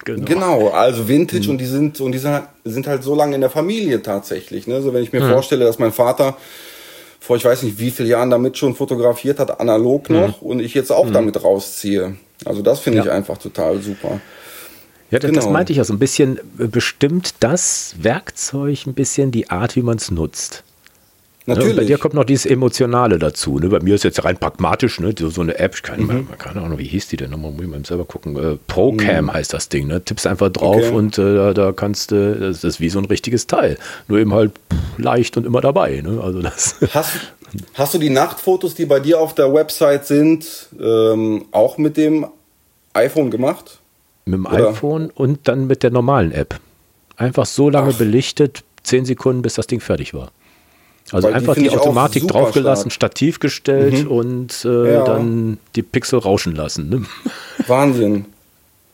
[0.03, 0.25] Genau.
[0.25, 0.68] genau.
[0.71, 1.51] also Vintage mhm.
[1.51, 4.66] und die sind und die sind halt, sind halt so lange in der Familie tatsächlich.
[4.66, 4.83] Ne?
[4.83, 5.31] So wenn ich mir mhm.
[5.31, 6.37] vorstelle, dass mein Vater
[7.21, 10.16] vor ich weiß nicht wie viele Jahren damit schon fotografiert hat, analog mhm.
[10.16, 11.12] noch, und ich jetzt auch mhm.
[11.12, 12.16] damit rausziehe.
[12.45, 13.05] Also das finde ja.
[13.05, 14.21] ich einfach total super.
[15.11, 15.43] Ja, das, genau.
[15.43, 19.83] das meinte ich ja so ein bisschen, bestimmt das Werkzeug ein bisschen die Art, wie
[19.83, 20.62] man es nutzt.
[21.51, 21.77] Natürlich.
[21.77, 23.59] Ja, bei dir kommt noch dieses Emotionale dazu.
[23.59, 23.69] Ne?
[23.69, 25.13] Bei mir ist jetzt rein pragmatisch, ne?
[25.17, 26.29] so eine App, keine, mhm.
[26.39, 28.37] keine Ahnung, wie hieß die denn nochmal, muss ich mal selber gucken.
[28.37, 29.33] Äh, Procam mhm.
[29.33, 30.05] heißt das Ding, ne?
[30.05, 30.91] Tippst einfach drauf okay.
[30.91, 33.79] und äh, da kannst du, äh, das ist wie so ein richtiges Teil.
[34.09, 34.53] Nur eben halt
[34.97, 36.01] leicht und immer dabei.
[36.01, 36.21] Ne?
[36.23, 37.13] Also das hast,
[37.75, 42.27] hast du die Nachtfotos, die bei dir auf der Website sind, ähm, auch mit dem
[42.93, 43.81] iPhone gemacht?
[44.25, 44.69] Mit dem Oder?
[44.69, 46.61] iPhone und dann mit der normalen App.
[47.17, 47.99] Einfach so lange Ach.
[47.99, 50.31] belichtet, zehn Sekunden, bis das Ding fertig war.
[51.13, 53.13] Also Weil einfach die, die Automatik draufgelassen, stark.
[53.13, 54.11] Stativ gestellt mhm.
[54.11, 55.05] und äh, ja.
[55.05, 56.89] dann die Pixel rauschen lassen.
[56.89, 57.03] Ne?
[57.67, 58.27] Wahnsinn.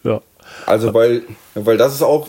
[0.02, 0.20] ja.
[0.64, 1.22] Also weil,
[1.54, 2.28] weil das ist auch,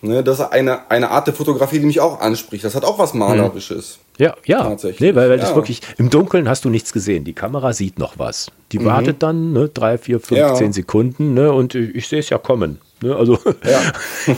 [0.00, 2.64] ne, das ist eine, eine Art der Fotografie, die mich auch anspricht.
[2.64, 3.98] Das hat auch was Malerisches.
[4.18, 4.62] Ja, ja.
[4.62, 5.00] Tatsächlich.
[5.00, 5.44] Nee, weil, weil ja.
[5.44, 7.24] das wirklich, im Dunkeln hast du nichts gesehen.
[7.24, 8.50] Die Kamera sieht noch was.
[8.72, 8.86] Die mhm.
[8.86, 10.54] wartet dann ne, drei, vier, fünf, ja.
[10.54, 12.80] zehn Sekunden ne, und ich, ich sehe es ja kommen.
[13.02, 13.80] Ne, also ja.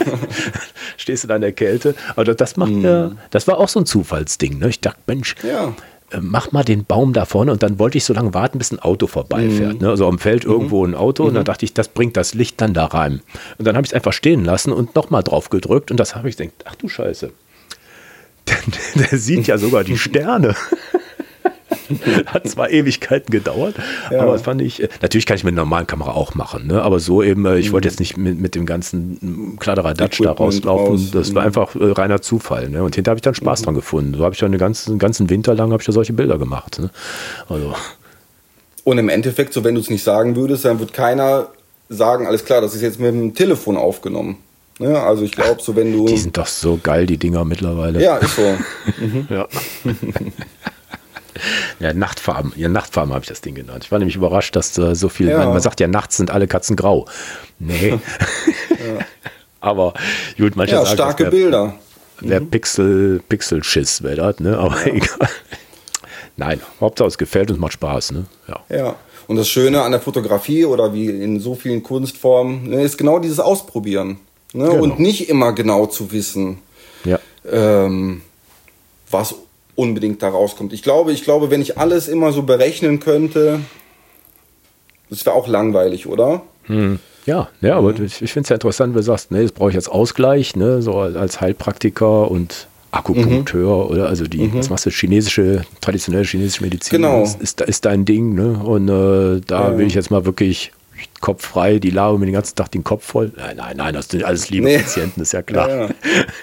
[0.97, 1.95] stehst du da in der Kälte.
[2.15, 2.83] Aber das macht mhm.
[2.83, 4.59] ja, das war auch so ein Zufallsding.
[4.59, 4.69] Ne?
[4.69, 5.73] Ich dachte, Mensch, ja.
[6.11, 8.71] Äh, mach mal den Baum da vorne und dann wollte ich so lange warten, bis
[8.71, 9.75] ein Auto vorbeifährt.
[9.75, 9.81] Mhm.
[9.81, 9.89] Ne?
[9.89, 10.51] Also am Feld mhm.
[10.51, 11.45] irgendwo ein Auto und dann mhm.
[11.45, 13.21] dachte ich, das bringt das Licht dann da rein.
[13.57, 16.29] Und dann habe ich es einfach stehen lassen und nochmal drauf gedrückt und das habe
[16.29, 17.31] ich gedacht, ach du Scheiße.
[18.47, 18.57] Der,
[18.95, 20.55] der sieht ja sogar die Sterne.
[22.25, 23.75] Hat zwar Ewigkeiten gedauert,
[24.11, 24.21] ja.
[24.21, 26.81] aber das fand ich, äh, natürlich kann ich mit einer normalen Kamera auch machen, ne?
[26.81, 27.91] aber so eben, äh, ich wollte mhm.
[27.91, 31.11] jetzt nicht mit, mit dem ganzen Kladderadatsch da rauslaufen, raus.
[31.11, 31.47] das war mhm.
[31.47, 32.69] einfach äh, reiner Zufall.
[32.69, 32.83] Ne?
[32.83, 33.65] Und hinterher habe ich dann Spaß mhm.
[33.65, 34.13] dran gefunden.
[34.15, 36.79] So habe ich dann den ganzen, ganzen Winter lang ich da solche Bilder gemacht.
[36.79, 36.89] Ne?
[37.47, 37.73] Also.
[38.83, 41.47] Und im Endeffekt, so wenn du es nicht sagen würdest, dann wird keiner
[41.89, 44.37] sagen, alles klar, das ist jetzt mit dem Telefon aufgenommen.
[44.79, 45.01] Ja, ne?
[45.01, 46.07] also ich glaube, so wenn du.
[46.07, 48.01] Die sind doch so geil, die Dinger mittlerweile.
[48.01, 48.41] Ja, ist so.
[48.99, 49.27] Mhm.
[49.29, 49.47] ja.
[51.79, 52.53] Ja, Nachtfarben.
[52.55, 53.83] Ja, Nachtfarben habe ich das Ding genannt.
[53.85, 55.29] Ich war nämlich überrascht, dass äh, so viel.
[55.29, 55.39] Ja.
[55.39, 57.05] Man, man, sagt ja, nachts sind alle Katzen grau.
[57.59, 57.89] Nee.
[57.89, 57.97] ja.
[59.61, 59.93] Aber
[60.37, 60.95] gut, manche ja, sagen.
[60.95, 61.73] starke wär, Bilder.
[62.21, 62.49] Der mhm.
[62.49, 64.57] Pixel, Pixel-Schiss wäre das, ne?
[64.57, 64.93] Aber ja.
[64.93, 65.29] egal.
[66.37, 68.25] Nein, Hauptsache es gefällt und macht Spaß, ne?
[68.47, 68.59] Ja.
[68.69, 68.95] ja.
[69.27, 73.19] Und das Schöne an der Fotografie oder wie in so vielen Kunstformen ne, ist genau
[73.19, 74.19] dieses Ausprobieren.
[74.53, 74.69] Ne?
[74.69, 74.81] Genau.
[74.81, 76.57] Und nicht immer genau zu wissen,
[77.05, 77.19] ja.
[77.49, 78.21] ähm,
[79.11, 79.35] was
[79.79, 80.73] unbedingt da rauskommt.
[80.73, 83.61] Ich glaube, ich glaube, wenn ich alles immer so berechnen könnte,
[85.09, 86.41] das wäre auch langweilig, oder?
[86.63, 86.99] Hm.
[87.25, 88.05] Ja, ja, aber mhm.
[88.05, 90.55] ich, ich finde es ja interessant, wenn du sagst, ne, das brauche ich als Ausgleich,
[90.55, 93.91] ne, so als Heilpraktiker und Akupunkteur mhm.
[93.91, 94.55] oder also die, mhm.
[94.55, 97.23] was machst du, chinesische, traditionelle chinesische Medizin genau.
[97.23, 98.59] ist, ist, ist dein Ding, ne?
[98.63, 99.77] Und äh, da ja.
[99.77, 100.71] will ich jetzt mal wirklich
[101.21, 103.31] Kopf frei, die labe mir den ganzen Tag den Kopf voll.
[103.37, 104.79] Nein, nein, nein, das sind alles liebe nee.
[104.79, 105.69] Patienten, ist ja klar.
[105.69, 105.89] Ja, ja.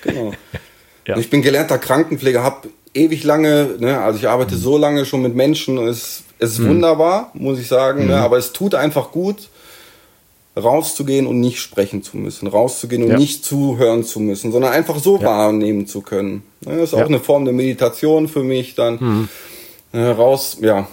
[0.02, 0.32] Genau.
[1.06, 1.16] ja.
[1.18, 4.60] Ich bin gelernter Krankenpfleger, habe ewig lange, ne, also ich arbeite mhm.
[4.60, 6.70] so lange schon mit Menschen und es, es ist mhm.
[6.70, 8.10] wunderbar, muss ich sagen, ne, mhm.
[8.12, 9.48] ne, aber es tut einfach gut,
[10.56, 13.18] rauszugehen und nicht sprechen zu müssen, rauszugehen und ja.
[13.18, 15.26] nicht zuhören zu müssen, sondern einfach so ja.
[15.26, 16.42] wahrnehmen zu können.
[16.62, 17.06] Ne, das ist auch ja.
[17.06, 19.28] eine Form der Meditation für mich, dann mhm.
[19.92, 20.88] äh, raus, ja,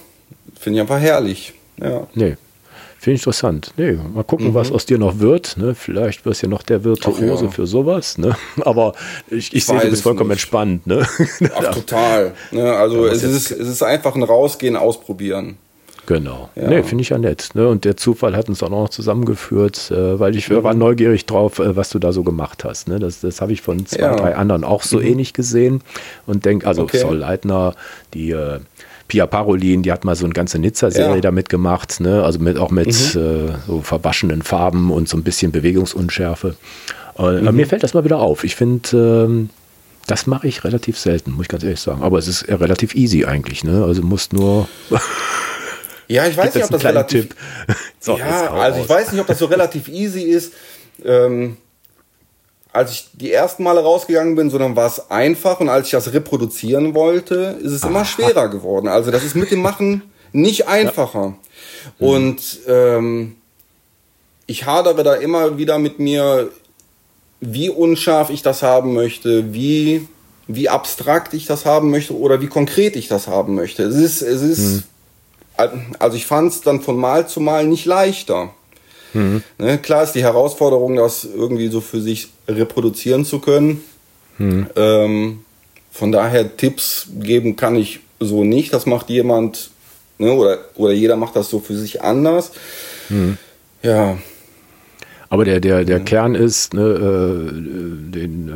[0.59, 1.53] finde ich einfach herrlich.
[1.81, 2.07] Ja.
[2.13, 2.35] Nee,
[3.03, 3.73] Finde ich interessant.
[3.75, 4.53] Nee, mal gucken, mhm.
[4.53, 5.57] was aus dir noch wird.
[5.57, 5.75] Ne?
[5.75, 7.51] Vielleicht wirst du ja noch der Virtuose ja.
[7.51, 8.17] für sowas.
[8.17, 8.33] Ne?
[8.61, 8.93] Aber
[9.29, 10.37] ich, ich sehe, du bist vollkommen nicht.
[10.37, 10.87] entspannt.
[10.87, 11.05] Ne?
[11.53, 12.31] Ach, total.
[12.51, 12.73] Ne?
[12.73, 15.57] Also es ist, es ist einfach ein Rausgehen, Ausprobieren.
[16.05, 16.49] Genau.
[16.55, 16.69] Ja.
[16.69, 17.49] Nee, finde ich ja nett.
[17.55, 17.67] Ne?
[17.67, 20.63] Und der Zufall hat uns auch noch zusammengeführt, äh, weil ich mhm.
[20.63, 22.87] war neugierig drauf, äh, was du da so gemacht hast.
[22.87, 22.99] Ne?
[22.99, 24.15] Das, das habe ich von zwei, ja.
[24.15, 25.07] drei anderen auch so mhm.
[25.07, 25.81] ähnlich gesehen
[26.25, 26.99] und denke, also okay.
[26.99, 27.75] Sol Leitner,
[28.13, 28.59] die äh,
[29.07, 31.21] Pia Parolin, die hat mal so eine ganze Nizza-Serie ja.
[31.21, 32.23] da mitgemacht, ne?
[32.23, 33.21] also mit, auch mit mhm.
[33.21, 36.55] äh, so verwaschenen Farben und so ein bisschen Bewegungsunschärfe.
[37.17, 37.55] Äh, mhm.
[37.55, 38.43] Mir fällt das mal wieder auf.
[38.43, 39.49] Ich finde, ähm,
[40.07, 42.01] das mache ich relativ selten, muss ich ganz ehrlich sagen.
[42.03, 43.63] Aber es ist relativ easy eigentlich.
[43.63, 43.83] Ne?
[43.83, 44.67] Also musst nur.
[46.07, 47.29] ja, ich weiß nicht, ob das relativ.
[47.99, 50.53] so, ja, also ich weiß nicht, ob das so relativ easy ist.
[51.03, 51.57] Ähm,
[52.73, 56.11] als ich die ersten Male rausgegangen bin, sondern war es einfach und als ich das
[56.11, 57.89] reproduzieren wollte, ist es Aha.
[57.89, 58.87] immer schwerer geworden.
[58.87, 60.01] Also das ist mit dem Machen
[60.31, 61.35] nicht einfacher.
[61.99, 62.07] Ja.
[62.07, 63.35] Und ähm,
[64.47, 66.49] ich hadere da immer wieder mit mir,
[67.39, 70.07] wie unscharf ich das haben möchte, wie,
[70.47, 73.83] wie abstrakt ich das haben möchte oder wie konkret ich das haben möchte.
[73.83, 74.83] Es ist, es ist,
[75.57, 75.95] hm.
[75.99, 78.49] also ich fand es dann von Mal zu Mal nicht leichter.
[79.13, 79.43] Mhm.
[79.57, 83.83] Ne, klar ist die Herausforderung, das irgendwie so für sich reproduzieren zu können.
[84.37, 84.67] Mhm.
[84.75, 85.39] Ähm,
[85.91, 88.73] von daher Tipps geben kann ich so nicht.
[88.73, 89.71] Das macht jemand,
[90.17, 92.51] ne, oder, oder jeder macht das so für sich anders.
[93.09, 93.37] Mhm.
[93.83, 94.17] Ja.
[95.29, 98.49] Aber der, der, der Kern ist, ne, äh, den,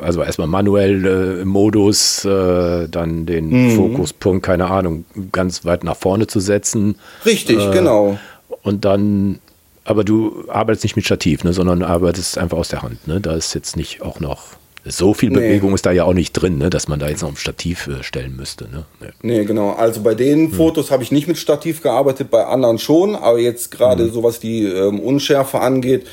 [0.00, 3.76] äh, also erstmal manuell äh, im Modus, äh, dann den mhm.
[3.76, 6.96] Fokuspunkt, keine Ahnung, ganz weit nach vorne zu setzen.
[7.26, 8.18] Richtig, äh, genau.
[8.62, 9.40] Und dann,
[9.84, 13.06] aber du arbeitest nicht mit Stativ, ne, sondern arbeitest einfach aus der Hand.
[13.08, 13.20] Ne?
[13.20, 14.44] Da ist jetzt nicht auch noch
[14.84, 15.74] so viel Bewegung nee.
[15.76, 18.02] ist da ja auch nicht drin, ne, dass man da jetzt noch ein Stativ äh,
[18.02, 18.64] stellen müsste.
[18.64, 18.84] Ne?
[19.00, 19.08] Nee.
[19.22, 19.72] nee genau.
[19.72, 20.52] Also bei den hm.
[20.52, 24.12] Fotos habe ich nicht mit Stativ gearbeitet, bei anderen schon, aber jetzt gerade hm.
[24.12, 26.06] so was die ähm, Unschärfe angeht,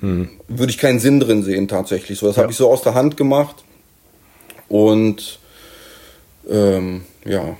[0.00, 0.28] hm.
[0.48, 2.18] würde ich keinen Sinn drin sehen tatsächlich.
[2.18, 2.42] So, das ja.
[2.42, 3.64] habe ich so aus der Hand gemacht.
[4.68, 5.38] Und
[6.48, 7.56] ähm, ja.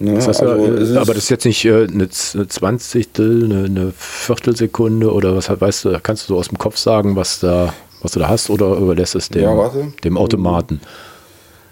[0.00, 3.92] Ne, das heißt, also, ja, aber das ist jetzt nicht äh, eine, Zwanzigstel, eine, eine
[3.96, 8.12] Viertelsekunde oder was weißt du, kannst du so aus dem Kopf sagen, was da was
[8.12, 9.70] du da hast, oder überlässt es dem, ja,
[10.04, 10.80] dem Automaten?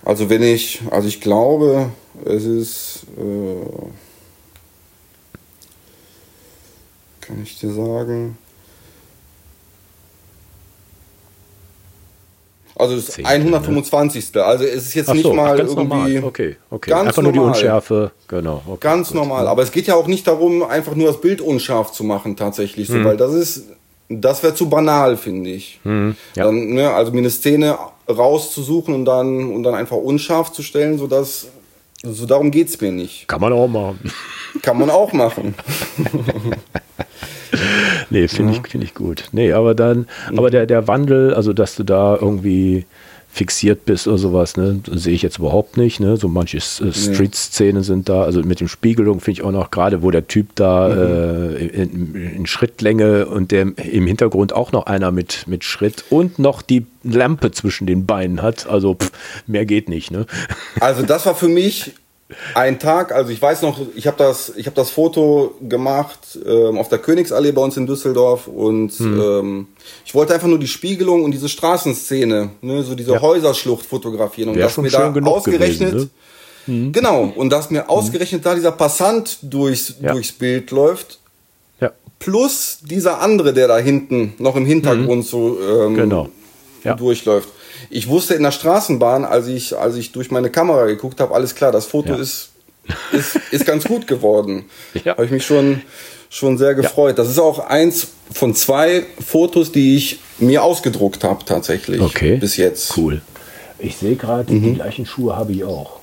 [0.04, 1.90] Also wenn ich, also ich glaube,
[2.24, 3.66] es ist, äh,
[7.20, 8.38] kann ich dir sagen,
[12.78, 14.34] Also es ist 125.
[14.34, 14.44] Ne?
[14.44, 16.24] Also es ist jetzt so, nicht mal irgendwie normal.
[16.24, 16.90] Okay, okay.
[16.90, 17.36] Ganz einfach normal.
[17.36, 18.62] nur die Unschärfe, genau.
[18.66, 19.16] Okay, ganz gut.
[19.16, 19.48] normal.
[19.48, 22.88] Aber es geht ja auch nicht darum, einfach nur das Bild unscharf zu machen tatsächlich,
[22.88, 23.04] so, hm.
[23.04, 23.64] weil das ist
[24.08, 25.80] das wäre zu banal, finde ich.
[25.84, 26.44] Mhm, ja.
[26.44, 27.76] dann, ne, also mir eine Szene
[28.08, 31.48] rauszusuchen und dann, und dann einfach unscharf zu stellen, sodass,
[32.02, 33.26] so darum geht's mir nicht.
[33.26, 34.12] Kann man auch machen.
[34.62, 35.54] Kann man auch machen.
[38.10, 38.60] nee, finde ja.
[38.64, 39.24] ich, find ich gut.
[39.32, 42.86] Nee, aber dann, aber der, der Wandel, also dass du da irgendwie
[43.36, 44.80] fixiert bist oder sowas, ne?
[44.92, 46.16] Sehe ich jetzt überhaupt nicht, ne?
[46.16, 50.02] So manche äh, Street-Szenen sind da, also mit dem Spiegelung finde ich auch noch gerade,
[50.02, 51.56] wo der Typ da mhm.
[51.56, 56.38] äh, in, in, Schrittlänge und der im Hintergrund auch noch einer mit, mit Schritt und
[56.38, 58.66] noch die Lampe zwischen den Beinen hat.
[58.68, 59.12] Also pff,
[59.46, 60.24] mehr geht nicht, ne?
[60.80, 61.92] Also das war für mich
[62.54, 66.76] ein Tag, also ich weiß noch, ich habe das, ich habe das Foto gemacht ähm,
[66.76, 69.20] auf der Königsallee bei uns in Düsseldorf und hm.
[69.20, 69.66] ähm,
[70.04, 73.20] ich wollte einfach nur die Spiegelung und diese Straßenszene, ne, so diese ja.
[73.20, 76.10] Häuserschlucht fotografieren und das mir da ausgerechnet, gewesen,
[76.66, 76.74] ne?
[76.74, 76.92] hm.
[76.92, 77.90] genau, und dass mir hm.
[77.90, 80.10] ausgerechnet da dieser Passant durchs, ja.
[80.10, 81.20] durchs Bild läuft,
[81.80, 81.92] ja.
[82.18, 85.30] plus dieser andere, der da hinten noch im Hintergrund hm.
[85.30, 86.28] so ähm, genau.
[86.96, 87.50] durchläuft
[87.90, 91.54] ich wusste in der Straßenbahn, als ich, als ich durch meine Kamera geguckt habe, alles
[91.54, 92.18] klar, das Foto ja.
[92.18, 92.50] ist,
[93.12, 94.64] ist, ist ganz gut geworden.
[95.04, 95.12] Ja.
[95.12, 95.82] Habe ich mich schon,
[96.30, 97.18] schon sehr gefreut.
[97.18, 97.24] Ja.
[97.24, 102.00] Das ist auch eins von zwei Fotos, die ich mir ausgedruckt habe, tatsächlich.
[102.00, 102.36] Okay.
[102.36, 102.96] Bis jetzt.
[102.96, 103.20] Cool.
[103.78, 104.62] Ich sehe gerade, mhm.
[104.62, 106.00] die gleichen Schuhe habe ich auch.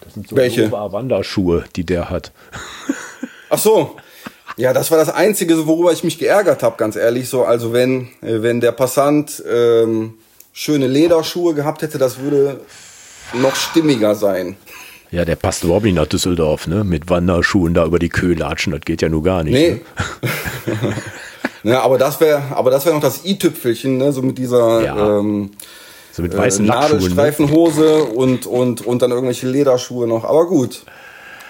[0.00, 0.70] Das sind so Welche?
[0.70, 2.32] Wanderschuhe, die der hat.
[3.50, 3.96] Ach so.
[4.56, 7.28] Ja, das war das Einzige, worüber ich mich geärgert habe, ganz ehrlich.
[7.28, 10.14] So, also wenn, äh, wenn der Passant ähm,
[10.58, 12.58] schöne Lederschuhe gehabt hätte, das würde
[13.32, 14.56] noch stimmiger sein.
[15.12, 16.82] Ja, der passt überhaupt nicht nach Düsseldorf, ne?
[16.82, 19.54] Mit Wanderschuhen da über die Kühe latschen, das geht ja nur gar nicht.
[19.54, 19.80] Nee.
[20.66, 20.92] Ne?
[21.70, 24.12] ja, aber das wäre, aber das wäre noch das i-Tüpfelchen, ne?
[24.12, 25.18] So mit dieser ja.
[25.20, 25.52] ähm,
[26.10, 28.04] so mit weißen äh, Nadelstreifenhose ne?
[28.04, 30.24] und, und, und dann irgendwelche Lederschuhe noch.
[30.24, 30.82] Aber gut,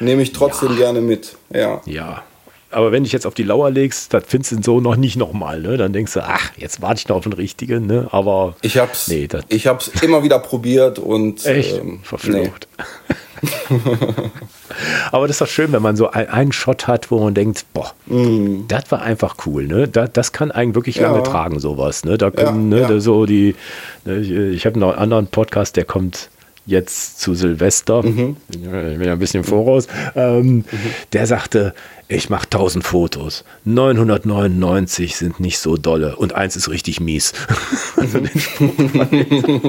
[0.00, 0.76] nehme ich trotzdem ja.
[0.76, 1.38] gerne mit.
[1.50, 1.80] Ja.
[1.86, 2.24] Ja,
[2.70, 5.60] aber wenn ich jetzt auf die Lauer legst, das findest du so noch nicht nochmal,
[5.60, 5.76] ne?
[5.76, 8.08] Dann denkst du, ach, jetzt warte ich noch auf den richtigen, ne?
[8.10, 12.68] Aber ich hab's, nee, ich hab's immer wieder probiert und echt ähm, verflucht.
[12.78, 12.84] Nee.
[15.12, 17.92] Aber das ist doch schön, wenn man so einen Shot hat, wo man denkt, boah,
[18.06, 18.66] mm.
[18.68, 19.88] das war einfach cool, ne?
[19.88, 21.10] Das, das kann eigentlich wirklich ja.
[21.10, 22.18] lange tragen, sowas, ne?
[22.18, 23.00] Da können, ja, ne, ja.
[23.00, 23.54] so die,
[24.04, 26.30] ne, ich, ich habe noch einen anderen Podcast, der kommt
[26.68, 28.36] jetzt zu Silvester, mhm.
[28.50, 30.64] ich bin ja ein bisschen voraus, ähm, mhm.
[31.14, 31.72] der sagte,
[32.08, 37.32] ich mache 1000 Fotos, 999 sind nicht so dolle und eins ist richtig mies.
[37.96, 38.28] also den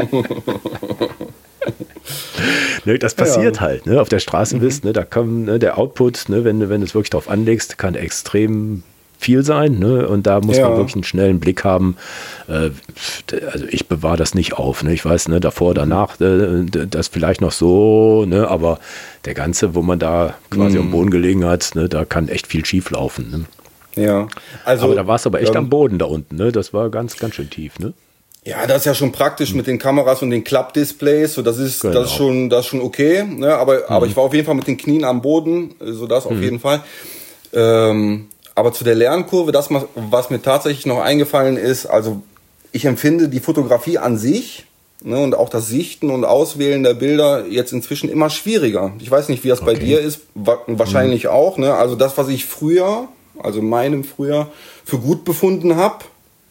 [2.84, 3.62] ne, das passiert ja.
[3.62, 4.02] halt, ne?
[4.02, 6.94] Auf der Straße bist, ne, da kann ne, der Output, ne, wenn, wenn du es
[6.94, 8.84] wirklich darauf anlegst, kann extrem
[9.20, 9.80] viel sein.
[9.80, 10.08] Ne?
[10.08, 10.68] Und da muss ja.
[10.68, 11.98] man wirklich einen schnellen Blick haben.
[12.48, 12.72] Äh,
[13.52, 14.82] also ich bewahre das nicht auf.
[14.82, 14.94] Ne?
[14.94, 18.48] Ich weiß, ne, davor, danach, äh, das vielleicht noch so, ne?
[18.48, 18.80] aber
[19.26, 20.86] der ganze, wo man da quasi mhm.
[20.86, 23.30] am Boden gelegen hat, ne, da kann echt viel schief laufen.
[23.96, 24.04] Ne?
[24.04, 24.28] Ja,
[24.64, 24.86] also.
[24.86, 26.38] Aber da war es aber echt ähm, am Boden da unten.
[26.38, 26.54] Ne?
[26.54, 27.78] Das war ganz, ganz schön tief.
[27.78, 27.94] Ne?
[28.46, 31.82] Ja, das ist ja schon praktisch mit den Kameras und den Klappdisplays, so das ist
[31.82, 31.94] genau.
[31.94, 33.54] das ist schon das ist schon okay, ne?
[33.54, 33.84] aber mhm.
[33.90, 36.44] aber ich war auf jeden Fall mit den Knien am Boden, so das auf mhm.
[36.44, 36.82] jeden Fall.
[37.52, 38.28] Ähm,
[38.60, 42.22] aber zu der Lernkurve, das, was mir tatsächlich noch eingefallen ist, also
[42.72, 44.66] ich empfinde die Fotografie an sich
[45.02, 48.92] Ne, und auch das Sichten und Auswählen der Bilder jetzt inzwischen immer schwieriger.
[49.00, 49.74] Ich weiß nicht, wie das okay.
[49.74, 51.30] bei dir ist, wahrscheinlich mhm.
[51.30, 51.58] auch.
[51.58, 51.74] Ne?
[51.74, 53.08] Also das, was ich früher,
[53.42, 54.52] also meinem früher,
[54.84, 56.04] für gut befunden habe,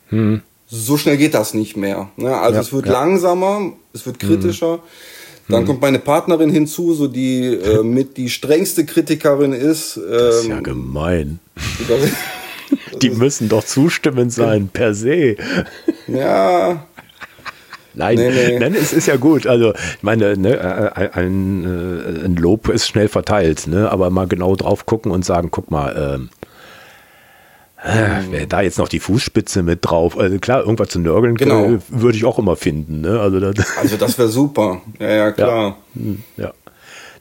[0.08, 0.40] mhm.
[0.66, 2.08] so schnell geht das nicht mehr.
[2.16, 2.34] Ne?
[2.34, 2.92] Also ja, es wird ja.
[2.92, 4.76] langsamer, es wird kritischer.
[4.76, 4.82] Mhm.
[5.48, 5.66] Dann mhm.
[5.66, 9.96] kommt meine Partnerin hinzu, so die äh, mit die strengste Kritikerin ist.
[9.96, 11.38] Ähm, das ist ja ähm, gemein.
[13.02, 15.36] die müssen doch zustimmend sein, per se.
[16.06, 16.86] Ja,
[17.98, 18.58] Nein, nee, nee.
[18.60, 19.46] nein, es ist ja gut.
[19.48, 23.90] Also, ich meine, ne, äh, äh, ein, äh, ein, Lob ist schnell verteilt, ne?
[23.90, 26.28] aber mal genau drauf gucken und sagen, guck mal, ähm,
[27.82, 30.18] äh, wäre da jetzt noch die Fußspitze mit drauf.
[30.18, 31.78] Also klar, irgendwas zu nörgeln genau.
[31.88, 33.02] würde ich auch immer finden.
[33.02, 33.20] Ne?
[33.20, 34.82] Also, das, also das wäre super.
[34.98, 35.76] Ja, ja, klar.
[35.94, 36.00] Ja.
[36.00, 36.52] Hm, ja.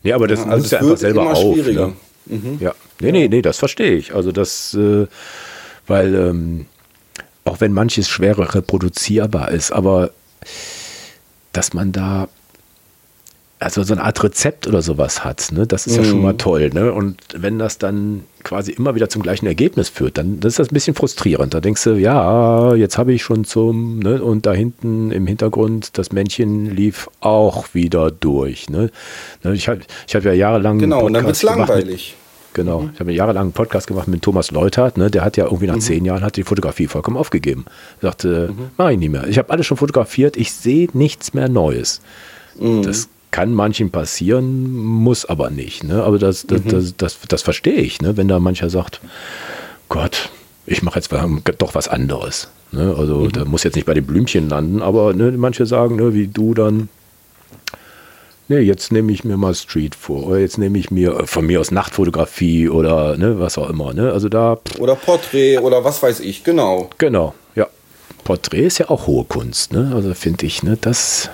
[0.04, 1.56] Nee, aber das ja, also ja einfach selber auf.
[1.56, 1.94] Ne?
[2.26, 2.58] Mhm.
[2.60, 2.74] Ja.
[3.00, 4.16] Nee, nee, nee, das verstehe ich.
[4.16, 5.08] Also das, äh,
[5.86, 6.66] weil ähm,
[7.46, 10.12] auch wenn manches schwerer reproduzierbar ist, aber
[11.54, 12.28] dass man da
[13.60, 15.66] also so eine Art Rezept oder sowas hat, ne?
[15.66, 16.38] das ist ja schon mal mhm.
[16.38, 16.70] toll.
[16.74, 16.94] Ne?
[16.94, 20.74] Und wenn das dann quasi immer wieder zum gleichen Ergebnis führt, dann ist das ein
[20.74, 21.54] bisschen frustrierend.
[21.54, 24.22] Da denkst du, ja, jetzt habe ich schon zum, ne?
[24.22, 28.70] und da hinten im Hintergrund, das Männchen lief auch wieder durch.
[28.70, 28.92] Ne?
[29.44, 30.78] ne ich habe ich hab ja jahrelang.
[30.78, 32.16] Genau, und dann wird es langweilig.
[32.54, 32.82] Genau.
[32.82, 32.92] Mhm.
[32.94, 35.10] Ich habe jahrelang einen Podcast gemacht mit Thomas Leutert, ne?
[35.10, 35.82] der hat ja irgendwie nach mhm.
[35.82, 37.66] zehn Jahren hat die Fotografie vollkommen aufgegeben.
[38.02, 38.70] Er sagte, mhm.
[38.78, 39.28] mach ich nicht mehr.
[39.28, 42.02] Ich habe alles schon fotografiert, ich sehe nichts mehr Neues.
[42.60, 42.84] Mhm.
[42.84, 45.84] Das kann manchen passieren, muss aber nicht.
[45.84, 46.04] Ne?
[46.04, 46.70] Aber das, das, mhm.
[46.70, 48.18] das, das, das, verstehe ich, ne?
[48.18, 49.02] wenn da mancher sagt,
[49.90, 50.30] Gott,
[50.66, 51.12] ich mache jetzt
[51.60, 52.50] doch was anderes.
[52.72, 52.96] Ne?
[52.98, 53.32] Also mhm.
[53.32, 56.54] da muss jetzt nicht bei den Blümchen landen, aber ne, manche sagen, ne, wie du
[56.54, 56.90] dann,
[58.48, 61.60] nee, jetzt nehme ich mir mal Street vor, oder jetzt nehme ich mir von mir
[61.60, 63.94] aus Nachtfotografie oder ne, was auch immer.
[63.94, 64.12] Ne?
[64.12, 64.58] Also da.
[64.80, 66.90] Oder Porträt oder was weiß ich, genau.
[66.98, 67.68] Genau, ja.
[68.24, 69.92] Porträt ist ja auch hohe Kunst, ne?
[69.96, 71.30] Also finde ich, ne, das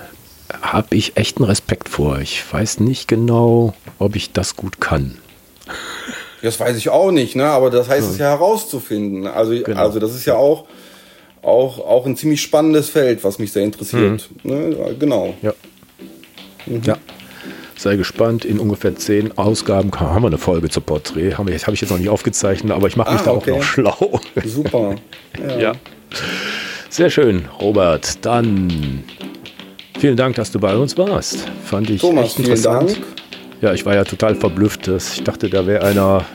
[0.62, 2.20] habe ich echten Respekt vor.
[2.20, 5.18] Ich weiß nicht genau, ob ich das gut kann.
[6.41, 7.45] Das weiß ich auch nicht, ne?
[7.45, 8.12] Aber das heißt ja.
[8.12, 9.28] es ja herauszufinden.
[9.28, 9.80] Also, genau.
[9.80, 10.66] also das ist ja auch,
[11.41, 14.30] auch, auch ein ziemlich spannendes Feld, was mich sehr interessiert.
[14.43, 14.51] Mhm.
[14.51, 14.95] Ne?
[14.99, 15.34] Genau.
[15.41, 15.54] Ja.
[16.66, 16.82] Mhm.
[16.84, 16.97] Ja.
[17.78, 21.36] Sei gespannt, in ungefähr zehn Ausgaben haben wir eine Folge zur Porträt.
[21.38, 23.51] Habe ich, hab ich jetzt noch nicht aufgezeichnet, aber ich mache mich ah, da okay.
[23.51, 24.20] auch noch schlau.
[24.45, 24.95] Super.
[25.47, 25.58] Ja.
[25.58, 25.72] ja.
[26.89, 28.24] Sehr schön, Robert.
[28.24, 29.04] Dann
[29.98, 31.46] vielen Dank, dass du bei uns warst.
[31.66, 32.91] Fand ich Thomas, echt interessant.
[32.91, 33.14] Vielen Dank.
[33.62, 34.89] Ja, ich war ja total verblüfft.
[34.89, 36.26] Ich dachte, da wäre einer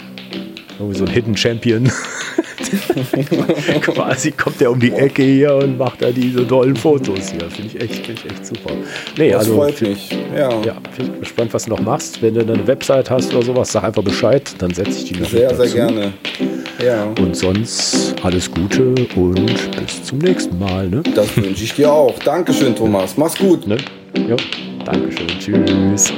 [0.78, 1.90] irgendwie so ein Hidden Champion.
[3.80, 7.50] Quasi kommt er um die Ecke hier und macht da diese tollen Fotos hier.
[7.50, 8.70] Finde ich echt, find ich echt super.
[9.16, 10.16] Nee, das also, freut mich.
[10.34, 10.50] Ja.
[10.62, 12.22] ja bin gespannt, was du noch machst.
[12.22, 15.54] Wenn du eine Website hast oder sowas, sag einfach Bescheid, dann setze ich die Sehr,
[15.54, 16.12] sehr gerne.
[16.78, 17.04] Ja.
[17.20, 20.88] Und sonst alles Gute und bis zum nächsten Mal.
[20.88, 21.02] Ne?
[21.14, 22.16] Das wünsche ich dir auch.
[22.20, 23.16] Dankeschön, Thomas.
[23.16, 23.66] Mach's gut.
[23.66, 23.78] Ne?
[24.28, 24.36] Ja,
[24.84, 25.28] Dankeschön.
[25.40, 26.12] Tschüss.